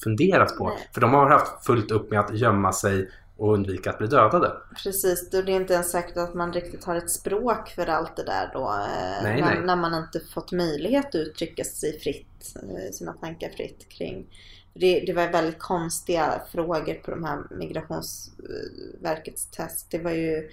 funderat 0.04 0.58
på. 0.58 0.68
Nej. 0.68 0.90
För 0.94 1.00
de 1.00 1.14
har 1.14 1.30
haft 1.30 1.66
fullt 1.66 1.90
upp 1.90 2.10
med 2.10 2.20
att 2.20 2.38
gömma 2.38 2.72
sig 2.72 3.10
och 3.40 3.54
undvika 3.54 3.90
att 3.90 3.98
bli 3.98 4.06
dödade. 4.06 4.52
Precis, 4.84 5.30
då 5.30 5.42
det 5.42 5.52
är 5.52 5.56
inte 5.56 5.74
ens 5.74 5.90
säkert 5.90 6.16
att 6.16 6.34
man 6.34 6.52
riktigt 6.52 6.84
har 6.84 6.96
ett 6.96 7.10
språk 7.10 7.68
för 7.68 7.86
allt 7.86 8.16
det 8.16 8.24
där 8.24 8.50
då. 8.52 8.60
eh, 8.60 9.22
Nej, 9.22 9.40
när, 9.40 9.54
nej. 9.54 9.60
när 9.64 9.76
man 9.76 10.04
inte 10.04 10.20
fått 10.34 10.52
möjlighet 10.52 11.06
att 11.06 11.14
uttrycka 11.14 11.64
sig 11.64 12.00
fritt, 12.00 12.54
eh, 12.56 12.92
sina 12.92 13.12
tankar 13.12 13.48
fritt 13.48 13.88
kring. 13.88 14.26
Det, 14.74 15.00
det 15.00 15.12
var 15.12 15.28
väldigt 15.28 15.58
konstiga 15.58 16.42
frågor 16.52 16.94
på 16.94 17.10
de 17.10 17.24
här 17.24 17.42
Migrationsverkets 17.50 19.46
test. 19.50 19.90
Det 19.90 19.98
var 19.98 20.10
ju 20.10 20.50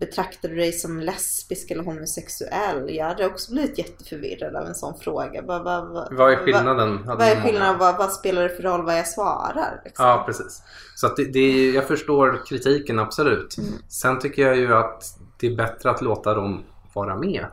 Betraktar 0.00 0.48
du 0.48 0.54
dig 0.56 0.72
som 0.72 1.00
lesbisk 1.00 1.70
eller 1.70 1.84
homosexuell? 1.84 2.94
Jag 2.94 3.06
hade 3.06 3.26
också 3.26 3.52
blivit 3.52 3.78
jätteförvirrad 3.78 4.56
av 4.56 4.66
en 4.66 4.74
sån 4.74 4.98
fråga. 5.00 5.42
Vad, 5.42 5.64
vad, 5.64 5.88
vad, 5.88 6.14
Vad 6.14 6.32
är 6.32 6.36
skillnaden? 6.36 6.98
Vad, 7.06 7.22
är 7.22 7.40
skillnaden? 7.42 7.78
Vad, 7.78 7.98
vad 7.98 8.12
spelar 8.12 8.42
det 8.42 8.48
för 8.48 8.62
roll 8.62 8.84
vad 8.84 8.98
jag 8.98 9.08
svarar? 9.08 9.82
Liksom? 9.84 10.06
Ja, 10.06 10.22
precis. 10.26 10.62
Så 10.96 11.14
det, 11.14 11.24
det 11.24 11.38
är, 11.38 11.74
jag 11.74 11.88
förstår 11.88 12.46
kritiken 12.46 12.98
absolut. 12.98 13.58
Mm. 13.58 13.70
Sen 13.88 14.18
tycker 14.18 14.46
jag 14.46 14.56
ju 14.56 14.74
att 14.74 15.18
det 15.40 15.46
är 15.46 15.56
bättre 15.56 15.90
att 15.90 16.02
låta 16.02 16.34
dem 16.34 16.64
vara 16.92 17.16
med 17.16 17.46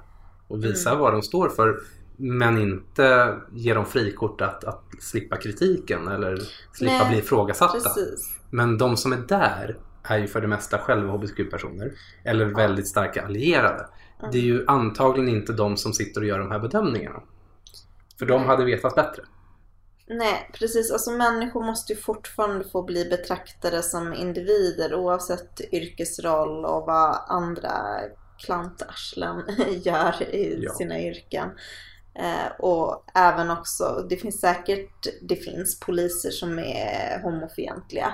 och 0.48 0.64
visa 0.64 0.90
Mm. 0.90 1.02
vad 1.02 1.14
de 1.14 1.22
står 1.22 1.50
för. 1.50 1.80
Men 2.18 2.58
inte 2.58 3.36
ge 3.54 3.74
dem 3.74 3.86
frikort 3.86 4.42
att, 4.42 4.64
att 4.64 4.84
slippa 5.00 5.38
kritiken 5.38 6.08
eller 6.08 6.38
slippa 6.74 6.94
Nej, 6.94 7.10
bli 7.10 7.18
ifrågasatta. 7.18 7.74
Precis. 7.74 8.38
Men 8.50 8.78
de 8.78 8.98
som 8.98 9.14
är 9.14 9.18
där 9.18 9.78
är 10.15 10.17
ju 10.17 10.28
för 10.28 10.41
det 10.41 10.48
mesta 10.48 10.78
själva 10.78 11.13
hbtq-personer. 11.13 11.91
Eller 12.24 12.46
väldigt 12.46 12.88
starka 12.88 13.26
allierade. 13.26 13.88
Mm. 14.20 14.32
Det 14.32 14.38
är 14.38 14.41
ju 14.41 14.65
antagligen 14.67 15.30
inte 15.30 15.54
de 15.54 15.78
som 15.78 15.93
sitter 15.93 16.22
och 16.22 16.28
gör 16.28 16.39
de 16.39 16.52
här 16.52 16.60
bedömningarna. 16.60 17.22
För 18.20 18.26
de 18.26 18.46
hade 18.46 18.65
vetat 18.65 18.96
bättre. 18.96 19.24
Nej, 20.10 20.50
precis. 20.54 20.91
Alltså 20.91 21.12
människor 21.12 21.63
måste 21.63 21.93
ju 21.93 22.00
fortfarande 22.00 22.65
få 22.65 22.84
bli 22.84 23.06
betraktade 23.10 23.84
som 23.84 24.13
individer 24.13 24.96
oavsett 24.96 25.62
yrkesroll 25.74 26.65
och 26.65 26.86
vad 26.86 27.17
andra 27.28 27.72
klantarslen 28.46 29.43
gör 29.84 30.24
i 30.24 30.60
Ja. 30.62 30.74
sina 30.74 31.00
yrken. 31.00 31.50
Eh, 32.20 32.52
och 32.60 33.04
även 33.13 33.52
också, 33.52 34.06
det 34.10 34.17
finns 34.17 34.39
säkert, 34.41 35.08
det 35.22 35.36
finns 35.36 35.80
poliser 35.80 36.30
som 36.30 36.60
är 36.60 37.22
homofientliga. 37.24 38.13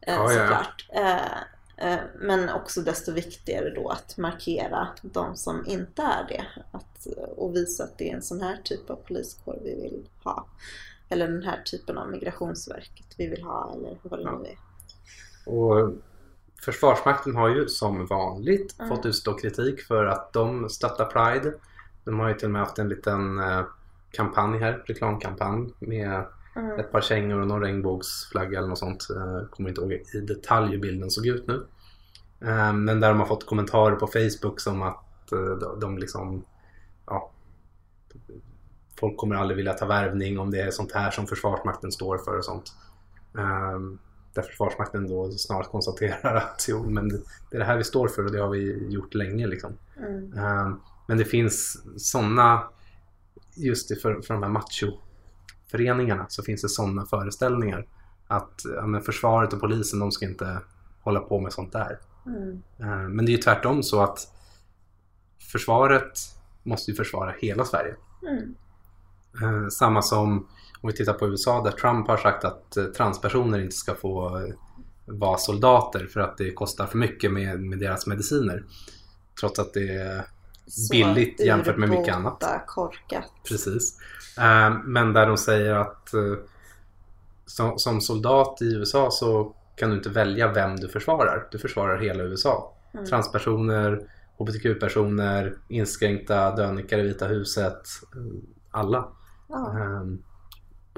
Eh, 0.00 0.14
Ja, 0.14 0.32
ja. 0.32 0.40
såklart. 0.46 0.86
Eh, 0.92 1.92
eh, 1.92 2.00
men 2.18 2.48
också 2.50 2.80
desto 2.80 3.12
viktigare 3.12 3.70
då 3.74 3.88
att 3.88 4.16
markera 4.16 4.88
de 5.02 5.36
som 5.36 5.66
inte 5.66 6.02
är 6.02 6.24
det. 6.28 6.46
Att, 6.72 7.06
och 7.36 7.54
visa 7.56 7.84
att 7.84 7.98
det 7.98 8.10
är 8.10 8.14
en 8.16 8.22
sån 8.22 8.40
här 8.40 8.56
typ 8.64 8.90
av 8.90 8.96
poliskår 8.96 9.58
vi 9.64 9.74
vill 9.74 10.08
ha. 10.24 10.46
Eller 11.08 11.28
den 11.28 11.42
här 11.42 11.62
typen 11.64 11.98
av 11.98 12.10
migrationsverket 12.10 13.06
vi 13.18 13.26
vill 13.26 13.42
ha 13.42 13.72
eller 13.76 13.98
vad 14.02 14.18
det 14.18 14.22
Ja. 14.24 14.38
nu 14.42 14.48
är. 14.48 14.56
Och 15.58 15.92
Försvarsmakten 16.60 17.36
har 17.36 17.48
ju 17.48 17.68
som 17.68 18.06
vanligt 18.06 18.74
Mm. 18.80 18.96
fått 18.96 19.06
utstå 19.06 19.34
kritik 19.34 19.80
för 19.80 20.04
att 20.06 20.32
de 20.32 20.68
stöttar 20.70 21.04
Pride. 21.04 21.54
De 22.04 22.20
har 22.20 22.28
ju 22.28 22.34
till 22.34 22.44
och 22.44 22.50
med 22.50 22.60
haft 22.62 22.78
en 22.78 22.88
liten 22.88 23.40
kampanj 24.10 24.58
här, 24.58 24.82
reklamkampanj 24.86 25.72
med 25.78 26.24
Mm. 26.56 26.80
ett 26.80 26.92
par 26.92 27.00
kängor 27.00 27.40
och 27.40 27.46
någon 27.46 27.60
regnbågsflagga 27.60 28.58
eller 28.58 28.68
något 28.68 28.78
sånt. 28.78 29.06
Eh, 29.16 29.48
kommer 29.50 29.68
inte 29.68 29.80
ihåg 29.80 29.92
i 29.92 30.20
detalj 30.20 30.70
hur 30.72 30.78
bilden 30.78 31.10
såg 31.10 31.26
ut 31.26 31.46
nu. 31.46 31.66
Eh, 32.40 32.72
men 32.72 33.00
där 33.00 33.08
de 33.08 33.20
har 33.20 33.26
fått 33.26 33.46
kommentarer 33.46 33.96
på 33.96 34.06
Facebook 34.06 34.60
som 34.60 34.82
att 34.82 35.32
eh, 35.32 35.78
de- 35.80 35.98
liksom 35.98 36.44
ja, 37.06 37.30
folk 39.00 39.16
kommer 39.16 39.36
aldrig 39.36 39.56
vilja 39.56 39.72
ta 39.72 39.86
värvning 39.86 40.38
om 40.38 40.50
det 40.50 40.60
är 40.60 40.70
sånt 40.70 40.92
här 40.92 41.10
som 41.10 41.26
Försvarsmakten 41.26 41.92
står 41.92 42.18
för 42.18 42.38
och 42.38 42.44
sånt. 42.44 42.72
Där 44.34 44.42
Försvarsmakten 44.42 45.08
då 45.08 45.30
snart 45.30 45.70
konstaterar 45.70 46.34
att 46.36 46.66
jo, 46.68 46.90
men 46.90 47.08
det 47.08 47.56
är 47.56 47.58
det 47.58 47.64
här 47.64 47.76
vi 47.76 47.84
står 47.84 48.08
för 48.08 48.24
och 48.24 48.32
det 48.32 48.40
har 48.40 48.50
vi 48.50 48.86
gjort 48.88 49.14
länge. 49.14 49.46
Liksom. 49.46 49.72
Mm. 49.96 50.76
Men 51.08 51.18
det 51.18 51.24
finns 51.24 51.82
sådana, 51.96 52.62
just 53.56 53.88
det 53.88 53.96
för, 53.96 54.20
för 54.20 54.34
de 54.34 54.42
här 54.42 54.50
machoföreningarna 55.66 56.26
så 56.28 56.42
finns 56.42 56.62
det 56.62 56.68
sådana 56.68 57.06
föreställningar 57.06 57.86
att 58.26 58.62
ja, 58.64 59.00
försvaret 59.00 59.52
och 59.52 59.60
polisen 59.60 59.98
de 59.98 60.12
ska 60.12 60.26
inte 60.26 60.60
hålla 61.02 61.20
på 61.20 61.40
med 61.40 61.52
sånt 61.52 61.72
där. 61.72 61.98
Mm. 62.26 62.62
Ehm, 62.78 63.16
men 63.16 63.26
det 63.26 63.30
är 63.30 63.36
ju 63.36 63.42
tvärtom 63.42 63.82
så 63.82 64.02
att 64.02 64.18
försvaret 65.52 66.18
måste 66.62 66.90
ju 66.90 66.96
försvara 66.96 67.34
hela 67.38 67.64
Sverige. 67.64 67.94
Mm. 68.22 68.54
Eh, 69.42 69.68
samma 69.68 70.02
som 70.02 70.48
om 70.80 70.90
vi 70.90 70.92
tittar 70.92 71.12
på 71.12 71.26
USA 71.26 71.62
där 71.62 71.72
Trump 71.72 72.08
har 72.08 72.16
sagt 72.16 72.44
att 72.44 72.76
eh, 72.76 72.84
transpersoner 72.84 73.58
inte 73.58 73.76
ska 73.76 73.94
få 73.94 74.38
eh, 74.38 74.54
vara 75.06 75.38
soldater 75.38 76.06
för 76.06 76.20
att 76.20 76.38
det 76.38 76.52
kostar 76.52 76.86
för 76.86 76.98
mycket 76.98 77.32
med, 77.32 77.60
med 77.60 77.78
deras 77.78 78.06
mediciner. 78.06 78.64
Trots 79.40 79.58
att 79.58 79.74
det 79.74 80.24
billigt 80.90 81.40
jämfört 81.40 81.76
med 81.76 81.88
mycket 81.88 82.14
annat. 82.14 82.44
korkat. 82.66 83.32
Precis. 83.48 83.98
Eh, 84.38 84.78
Men 84.84 85.12
där 85.12 85.26
de 85.26 85.36
säger 85.36 85.74
att 85.74 86.14
eh, 86.14 86.34
som, 87.46 87.78
som 87.78 88.00
soldat 88.00 88.62
i 88.62 88.74
USA 88.74 89.10
så 89.10 89.54
kan 89.76 89.90
du 89.90 89.96
inte 89.96 90.08
välja 90.08 90.52
vem 90.52 90.76
du 90.76 90.88
försvarar. 90.88 91.48
Du 91.50 91.58
försvarar 91.58 91.98
hela 91.98 92.22
USA. 92.22 92.72
Mm. 92.94 93.06
Transpersoner, 93.06 94.00
hbtq-personer, 94.38 95.54
inskränkta 95.68 96.56
dönikar 96.56 96.98
i 96.98 97.02
Vita 97.02 97.26
huset. 97.26 97.82
eh, 98.14 98.20
Alla. 98.70 99.08
Ehm, 99.80 100.22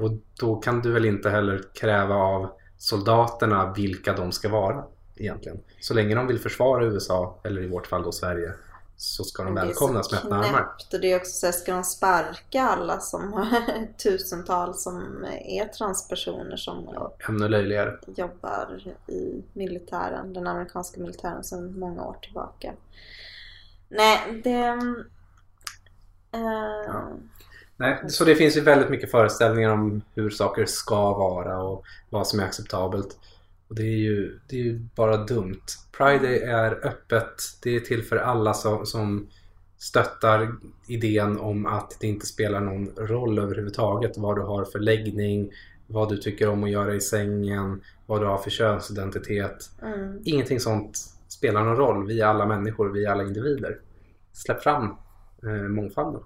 och 0.00 0.10
då 0.40 0.56
kan 0.56 0.80
du 0.80 0.92
väl 0.92 1.04
inte 1.04 1.30
heller 1.30 1.62
kräva 1.74 2.14
av 2.14 2.50
soldaterna 2.78 3.72
vilka 3.76 4.12
de 4.12 4.32
ska 4.32 4.48
vara 4.48 4.84
egentligen. 5.16 5.58
Så 5.80 5.94
länge 5.94 6.14
de 6.14 6.26
vill 6.26 6.38
försvara 6.38 6.84
USA, 6.84 7.40
eller 7.44 7.62
i 7.62 7.68
vårt 7.68 7.86
fall 7.86 8.02
då 8.02 8.12
Sverige, 8.12 8.52
så 9.00 9.24
ska 9.24 9.44
de 9.44 9.54
välkomnas 9.54 10.10
med 10.12 10.20
öppna 10.20 10.38
armar. 10.38 10.68
Och 10.92 11.00
det 11.00 11.12
är 11.12 11.16
också 11.16 11.30
så 11.32 11.46
här, 11.46 11.52
ska 11.52 11.72
de 11.74 11.84
sparka 11.84 12.62
alla 12.62 13.00
som 13.00 13.46
tusentals 14.02 14.82
som 14.82 15.24
är 15.44 15.64
transpersoner 15.64 16.56
som 16.56 16.88
Ännu 17.28 17.48
löjligare. 17.48 17.98
jobbar 18.16 18.82
i 19.06 19.42
militären, 19.52 20.32
den 20.32 20.46
amerikanska 20.46 21.00
militären 21.00 21.44
sedan 21.44 21.78
många 21.78 22.04
år 22.04 22.16
tillbaka. 22.22 22.72
Nej, 23.88 24.40
det... 24.44 24.66
eh, 26.32 26.86
Ja. 26.86 27.08
Nej, 27.76 28.04
så 28.08 28.24
det 28.24 28.34
finns 28.34 28.56
ju 28.56 28.60
väldigt 28.60 28.90
mycket 28.90 29.10
föreställningar 29.10 29.70
om 29.70 30.02
hur 30.14 30.30
saker 30.30 30.66
ska 30.66 31.12
vara 31.14 31.62
och 31.62 31.84
vad 32.10 32.26
som 32.26 32.40
är 32.40 32.44
acceptabelt. 32.44 33.18
Och 33.68 33.74
det 33.74 33.82
är 33.82 33.96
ju, 33.96 34.38
det 34.48 34.56
är 34.56 34.62
ju 34.62 34.78
bara 34.94 35.16
dumt. 35.16 35.64
Pride 35.98 36.38
är 36.38 36.86
öppet. 36.86 37.34
Det 37.62 37.76
är 37.76 37.80
till 37.80 38.02
för 38.02 38.16
alla 38.16 38.54
som, 38.54 38.86
som 38.86 39.28
stöttar 39.78 40.54
idén 40.88 41.38
om 41.38 41.66
att 41.66 41.96
det 42.00 42.06
inte 42.06 42.26
spelar 42.26 42.60
någon 42.60 42.88
roll 42.96 43.38
överhuvudtaget 43.38 44.18
vad 44.18 44.36
du 44.36 44.42
har 44.42 44.64
för 44.64 44.78
läggning, 44.78 45.50
vad 45.86 46.08
du 46.08 46.16
tycker 46.16 46.48
om 46.48 46.64
att 46.64 46.70
göra 46.70 46.94
i 46.94 47.00
sängen, 47.00 47.82
vad 48.06 48.20
du 48.20 48.26
har 48.26 48.38
för 48.38 48.50
könsidentitet. 48.50 49.70
Mm. 49.82 50.20
Ingenting 50.24 50.60
sånt 50.60 50.98
spelar 51.28 51.64
någon 51.64 51.76
roll. 51.76 52.06
Vi 52.06 52.20
är 52.20 52.26
alla 52.26 52.46
människor, 52.46 52.88
vi 52.88 53.04
är 53.04 53.10
alla 53.10 53.22
individer. 53.22 53.80
Släpp 54.32 54.62
fram 54.62 54.96
eh, 55.42 55.68
mångfalden. 55.68 56.22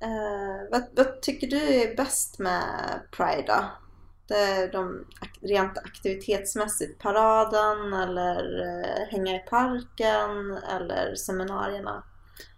Eh, 0.00 0.70
vad, 0.70 0.82
vad 0.96 1.22
tycker 1.22 1.46
du 1.46 1.56
är 1.56 1.96
bäst 1.96 2.38
med 2.38 3.00
Pride 3.10 3.44
då? 3.46 3.64
Är 4.32 4.72
de 4.72 5.04
rent 5.40 5.78
aktivitetsmässigt, 5.78 7.02
paraden 7.02 7.92
eller 7.92 8.60
eh, 8.60 9.08
hänga 9.10 9.36
i 9.36 9.38
parken 9.38 10.58
eller 10.70 11.14
seminarierna? 11.14 12.04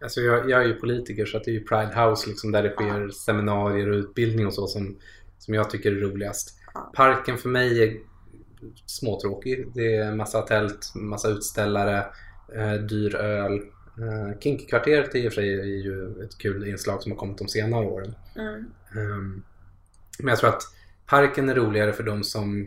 Alltså 0.00 0.20
jag, 0.20 0.50
jag 0.50 0.62
är 0.62 0.66
ju 0.66 0.74
politiker 0.74 1.26
så 1.26 1.36
att 1.36 1.44
det 1.44 1.50
är 1.50 1.52
ju 1.52 1.64
Pride 1.64 2.00
House 2.00 2.28
liksom, 2.28 2.52
där 2.52 2.62
det 2.62 2.70
sker 2.70 3.08
seminarier 3.10 3.90
och 3.90 3.94
utbildning 3.94 4.46
och 4.46 4.54
så 4.54 4.66
som, 4.66 4.98
som 5.38 5.54
jag 5.54 5.70
tycker 5.70 5.92
är 5.92 6.00
roligast. 6.00 6.58
Ja. 6.74 6.92
Parken 6.94 7.38
för 7.38 7.48
mig 7.48 7.82
är 7.82 7.96
småtråkig. 8.86 9.72
Det 9.74 9.96
är 9.96 10.12
massa 10.14 10.42
tält, 10.42 10.92
massa 10.94 11.28
utställare, 11.28 12.06
eh, 12.56 12.72
dyr 12.72 13.14
öl. 13.14 13.52
Eh, 13.98 14.38
Kinky-kvarteret 14.40 15.14
i 15.14 15.28
och 15.28 15.32
för 15.32 15.40
sig 15.40 15.60
är 15.60 15.64
ju 15.64 16.22
ett 16.24 16.38
kul 16.38 16.68
inslag 16.68 17.02
som 17.02 17.12
har 17.12 17.18
kommit 17.18 17.38
de 17.38 17.48
senare 17.48 17.86
åren. 17.86 18.14
Mm. 18.36 18.64
Ehm, 18.96 19.42
Men 20.18 20.28
jag 20.28 20.38
tror 20.38 20.50
att 20.50 20.62
parken 21.06 21.48
är 21.48 21.54
roligare 21.54 21.92
för 21.92 22.02
de 22.02 22.24
som 22.24 22.66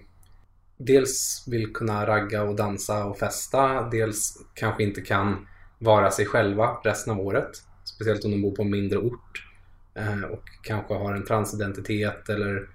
dels 0.78 1.44
vill 1.48 1.74
kunna 1.74 2.08
ragga 2.08 2.44
och 2.44 2.56
dansa 2.56 3.06
och 3.06 3.18
festa. 3.18 3.90
Dels 3.90 4.38
kanske 4.54 4.84
inte 4.84 5.02
kan 5.02 5.48
vara 5.80 6.12
sig 6.12 6.26
själva 6.26 6.78
resten 6.84 7.14
av 7.14 7.20
året. 7.20 7.50
Speciellt 7.84 8.26
om 8.26 8.32
de 8.32 8.42
bor 8.42 8.56
på 8.56 8.62
en 8.62 8.70
mindre 8.70 9.00
ort. 9.00 9.48
Eh, 9.94 10.22
och 10.22 10.44
kanske 10.62 10.94
har 10.94 11.14
en 11.14 11.26
transidentitet 11.26 12.30
eller 12.30 12.70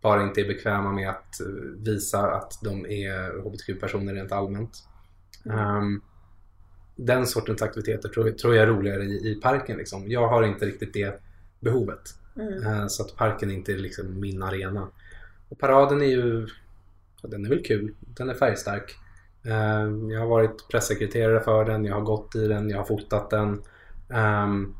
bara 0.00 0.22
inte 0.22 0.40
är 0.40 0.48
bekväma 0.48 0.92
med 0.92 1.10
att 1.10 1.40
eh, 1.40 1.46
visa 1.76 2.30
att 2.30 2.58
de 2.62 2.86
är 2.86 3.40
hbtq-personer 3.40 4.14
rent 4.14 4.32
allmänt. 4.32 4.84
Ehm, 5.44 6.02
Den 6.96 7.26
sortens 7.26 7.62
aktiviteter 7.62 8.08
tror, 8.08 8.30
tror 8.30 8.54
jag 8.54 8.62
är 8.62 8.66
roligare 8.66 9.04
i, 9.04 9.30
i 9.30 9.40
parken. 9.42 9.76
Liksom. 9.76 10.10
Jag 10.10 10.28
har 10.28 10.42
inte 10.42 10.66
riktigt 10.66 10.92
det 10.92 11.20
behovet. 11.60 12.00
Mm. 12.38 12.66
Eh, 12.66 12.86
Så 12.86 13.02
att 13.02 13.16
parken 13.16 13.50
inte 13.50 13.72
är 13.72 13.76
liksom 13.76 14.20
min 14.20 14.42
arena. 14.42 14.88
Och 15.48 15.58
paraden 15.58 16.02
är 16.02 16.06
ju, 16.06 16.46
den 17.22 17.44
är 17.44 17.48
väl 17.48 17.62
kul. 17.64 17.94
Den 18.00 18.28
är 18.30 18.34
färgstark. 18.34 18.94
Eh, 19.44 20.12
Jag 20.12 20.20
har 20.20 20.26
varit 20.26 20.68
pressekreterare 20.70 21.40
för 21.40 21.64
den, 21.64 21.84
jag 21.84 21.94
har 21.94 22.02
gått 22.02 22.34
i 22.36 22.48
den, 22.48 22.70
jag 22.70 22.78
har 22.78 22.84
fotat 22.84 23.30
den. 23.30 23.62
Ehm, 24.10 24.74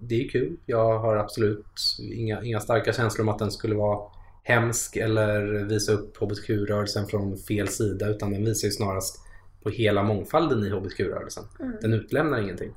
Det 0.00 0.24
är 0.24 0.28
kul. 0.28 0.56
Jag 0.66 0.98
har 0.98 1.16
absolut 1.16 1.66
inga, 2.12 2.42
inga 2.42 2.60
starka 2.60 2.92
känslor 2.92 3.22
om 3.24 3.28
att 3.28 3.38
den 3.38 3.50
skulle 3.50 3.74
vara 3.74 4.10
hemsk 4.42 4.96
eller 4.96 5.64
visa 5.64 5.92
upp 5.92 6.16
hbtq-rörelsen 6.16 7.06
från 7.06 7.36
fel 7.36 7.68
sida 7.68 8.08
utan 8.08 8.32
den 8.32 8.44
visar 8.44 8.68
ju 8.68 8.72
snarast 8.72 9.20
på 9.62 9.70
hela 9.70 10.02
mångfalden 10.02 10.64
i 10.64 10.70
hbtq-rörelsen. 10.70 11.44
Mm. 11.60 11.76
Den 11.80 11.92
utlämnar 11.94 12.38
ingenting. 12.40 12.70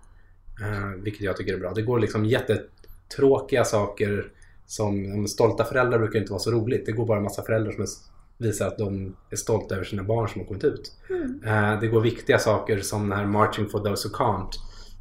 Eh, 0.62 0.89
vilket 1.04 1.21
jag 1.21 1.38
tycker 1.38 1.54
är 1.54 1.58
bra. 1.60 1.73
Det 1.73 1.82
går 1.82 1.99
liksom 1.99 2.25
jättetråkiga 3.12 3.65
saker 3.65 4.32
som 4.65 5.28
stolta 5.28 5.63
föräldrar 5.63 6.00
brukar 6.00 6.19
inte 6.19 6.32
vara 6.32 6.39
så 6.39 6.52
roligt. 6.52 6.86
Det 6.86 6.91
går 6.91 7.06
bara 7.06 7.17
en 7.17 7.24
massa 7.24 7.41
föräldrar 7.41 7.71
som 7.71 7.82
är, 7.82 7.88
visar 8.38 8.67
att 8.67 8.78
de 8.78 9.15
är 9.30 9.36
stolta 9.36 9.76
över 9.76 9.86
sina 9.86 10.04
barn 10.04 10.30
som 10.30 10.41
har 10.41 10.47
kommit 10.47 10.63
ut. 10.63 10.91
Mm. 11.10 11.43
Eh, 11.45 11.80
det 11.80 11.88
går 11.88 12.02
viktiga 12.02 12.39
saker 12.39 12.80
som 12.80 13.10
den 13.10 13.19
här 13.19 13.26
Marching 13.26 13.69
for 13.69 13.80
those 13.80 14.08
who 14.08 14.15
can't 14.15 14.52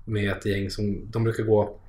med 0.05 0.31
ett 0.33 0.47
gäng 0.47 0.71
som 0.71 1.11
de 1.11 1.25
brukar 1.25 1.45
gå 1.45 1.81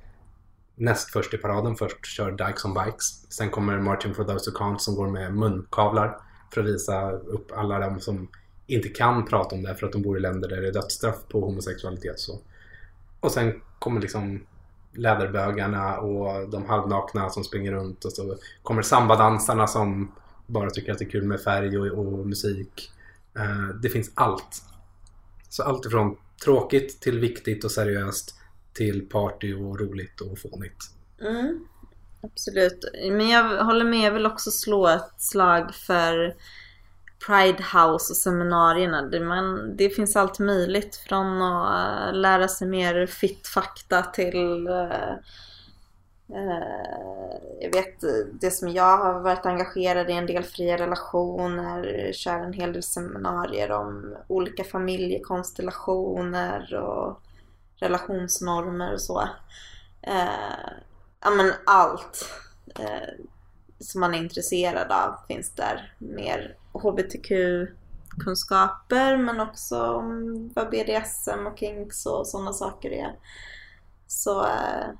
näst 0.76 1.10
först 1.10 1.34
i 1.34 1.38
paraden. 1.38 1.76
Först 1.76 2.06
kör 2.06 2.30
Dykes 2.32 2.64
on 2.64 2.74
Bikes. 2.74 3.32
Sen 3.32 3.50
kommer 3.50 3.78
Marching 3.78 4.14
for 4.14 4.24
those 4.24 4.50
who 4.50 4.56
can't 4.56 4.78
som 4.78 4.94
går 4.94 5.08
med 5.10 5.34
munkavlar 5.34 6.16
för 6.54 6.60
att 6.60 6.66
visa 6.66 7.10
upp 7.10 7.52
alla 7.54 7.78
de 7.78 8.00
som 8.00 8.28
inte 8.66 8.88
kan 8.88 9.24
prata 9.24 9.54
om 9.54 9.62
det 9.62 9.74
för 9.74 9.86
att 9.86 9.92
de 9.92 10.02
bor 10.02 10.18
i 10.18 10.20
länder 10.20 10.48
där 10.48 10.60
det 10.60 10.68
är 10.68 10.72
dödsstraff 10.72 11.16
på 11.28 11.40
homosexualitet. 11.40 12.20
Så. 12.20 12.40
Och 13.20 13.32
sen 13.32 13.60
kommer 13.78 14.00
liksom 14.00 14.40
läderbögarna 14.94 15.98
och 15.98 16.50
de 16.50 16.66
halvnakna 16.66 17.30
som 17.30 17.44
springer 17.44 17.72
runt 17.72 18.04
och 18.04 18.12
så 18.12 18.36
kommer 18.62 18.82
sambadansarna 18.82 19.66
som 19.66 20.12
bara 20.46 20.70
tycker 20.70 20.92
att 20.92 20.98
det 20.98 21.04
är 21.04 21.10
kul 21.10 21.24
med 21.24 21.40
färg 21.40 21.78
och, 21.78 21.86
och 21.98 22.26
musik. 22.26 22.90
Eh, 23.36 23.76
det 23.82 23.88
finns 23.88 24.10
allt. 24.14 24.62
Så 25.48 25.62
allt 25.62 25.86
ifrån 25.86 26.16
tråkigt 26.44 27.00
till 27.00 27.18
viktigt 27.18 27.64
och 27.64 27.70
seriöst 27.70 28.34
till 28.72 29.08
party 29.08 29.54
och 29.54 29.80
roligt 29.80 30.20
och 30.20 30.38
fånigt. 30.38 30.90
Mm. 31.20 31.66
Absolut. 32.22 32.84
Men 33.10 33.28
jag 33.28 33.64
håller 33.64 33.84
med, 33.84 34.06
jag 34.06 34.12
vill 34.12 34.26
också 34.26 34.50
slå 34.50 34.88
ett 34.88 35.14
slag 35.18 35.74
för 35.74 36.34
Pride 37.26 37.62
House 37.62 38.12
och 38.12 38.16
seminarierna. 38.16 39.02
Det, 39.02 39.20
man, 39.20 39.76
det 39.76 39.90
finns 39.90 40.16
allt 40.16 40.38
möjligt 40.38 40.96
från 40.96 41.42
att 41.42 42.08
eh, 42.08 42.14
lära 42.14 42.48
sig 42.48 42.68
mer 42.68 43.06
fit-fakta 43.06 44.02
till 44.02 44.66
eh, 44.66 45.12
eh, 46.32 47.36
jag 47.60 47.72
vet 47.72 48.00
det 48.40 48.50
som 48.50 48.68
jag 48.68 48.98
har 48.98 49.20
varit 49.20 49.46
engagerad 49.46 50.10
i 50.10 50.12
en 50.12 50.26
del 50.26 50.42
fria 50.42 50.78
relationer, 50.78 52.12
kör 52.12 52.38
en 52.38 52.52
hel 52.52 52.72
del 52.72 52.82
seminarier 52.82 53.72
om 53.72 54.16
olika 54.26 54.64
familjekonstellationer 54.64 56.74
och 56.74 57.20
relationsnormer 57.76 58.92
och 58.92 59.00
så. 59.00 59.28
Ja 61.20 61.30
men 61.30 61.52
allt 61.66 62.28
som 63.80 64.00
man 64.00 64.14
är 64.14 64.18
intresserad 64.18 64.92
av 64.92 65.16
finns 65.28 65.50
där. 65.50 65.94
Mer 65.98 66.56
HBTQ-kunskaper 66.72 69.16
men 69.16 69.40
också 69.40 69.82
om 69.82 70.50
vad 70.54 70.70
BDSM 70.70 71.46
och 71.46 71.58
kinks 71.58 72.06
och 72.06 72.26
sådana 72.26 72.52
saker 72.52 72.90
är. 72.90 73.18
Så 74.06 74.46
eh, 74.46 74.90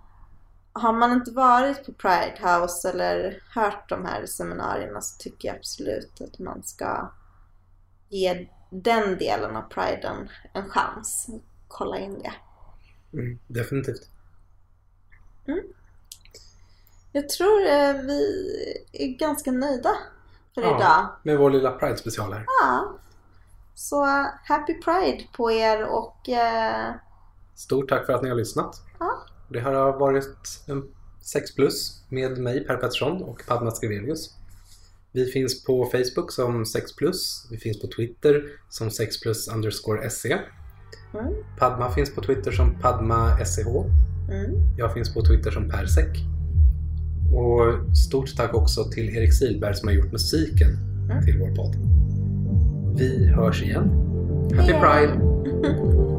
har 0.73 0.93
man 0.93 1.13
inte 1.13 1.31
varit 1.31 1.87
på 1.87 1.93
Pride 1.93 2.37
House 2.41 2.91
eller 2.91 3.43
hört 3.55 3.89
de 3.89 4.05
här 4.05 4.27
seminarierna 4.27 5.01
så 5.01 5.19
tycker 5.19 5.49
jag 5.49 5.57
absolut 5.57 6.21
att 6.21 6.39
man 6.39 6.63
ska 6.63 7.13
ge 8.09 8.49
den 8.71 9.19
delen 9.19 9.57
av 9.57 9.63
Priden 9.63 10.29
en 10.53 10.69
chans. 10.69 11.29
Kolla 11.69 11.99
in 11.99 12.19
det. 12.19 12.33
Mm, 13.13 13.39
definitivt. 13.47 14.09
Jag 17.13 17.29
tror 17.29 17.67
eh, 17.67 17.93
vi 17.93 18.57
är 18.93 19.19
ganska 19.19 19.53
nöjda 19.53 19.97
för 20.55 20.63
Ja. 20.63 20.77
idag. 20.77 21.09
Med 21.23 21.39
vår 21.39 21.51
lilla 21.51 21.71
Pride-special 21.79 22.33
här. 22.33 22.45
Ja. 22.63 22.93
Så 23.75 24.05
happy 24.49 24.75
Pride 24.75 25.25
på 25.37 25.51
er 25.53 25.83
och 25.85 26.29
eh, 26.29 26.95
Stort 27.55 27.89
tack 27.89 28.07
för 28.07 28.13
att 28.13 28.23
ni 28.23 28.29
har 28.29 28.37
lyssnat. 28.37 28.77
Ja. 28.99 29.13
Det 29.49 29.61
här 29.61 29.73
har 29.75 29.99
varit 29.99 30.65
en 30.67 30.83
6 31.21 31.55
plus 31.55 32.05
med 32.09 32.39
mig 32.39 32.67
Per 32.67 32.77
Pettersson 32.77 33.23
och 33.23 33.43
Padma 33.49 33.71
Skrivelius. 33.71 34.31
Vi 35.13 35.27
finns 35.27 35.65
på 35.65 35.85
Facebook 35.93 36.33
som 36.33 36.67
6 36.67 36.97
plus. 36.97 37.47
Vi 37.51 37.57
finns 37.59 37.81
på 37.81 37.87
Twitter 37.97 38.43
som 38.69 38.91
6 38.91 39.21
plus 39.21 39.49
underscore 39.49 40.11
se. 40.11 40.39
mm, 41.15 41.35
Padma 41.59 41.91
finns 41.91 42.15
på 42.15 42.21
Twitter 42.23 42.51
som 42.51 42.81
Padma 42.81 43.45
SEH. 43.45 43.69
mm, 44.31 44.51
Jag 44.79 44.93
finns 44.95 45.15
på 45.15 45.23
Twitter 45.23 45.51
som 45.51 45.69
Persek. 45.71 46.19
Och 47.33 47.97
stort 47.97 48.37
tack 48.37 48.55
också 48.55 48.85
till 48.85 49.17
Erik 49.17 49.33
Silberg 49.35 49.75
som 49.75 49.89
har 49.89 49.95
gjort 49.95 50.13
musiken 50.13 50.69
Mm. 51.11 51.25
till 51.25 51.39
vår 51.39 51.55
podd. 51.57 51.77
Vi 52.99 53.27
hörs 53.27 53.63
igen. 53.63 53.91
Happy 54.57 54.73
Hej. 54.73 54.81
Pride! 54.81 55.21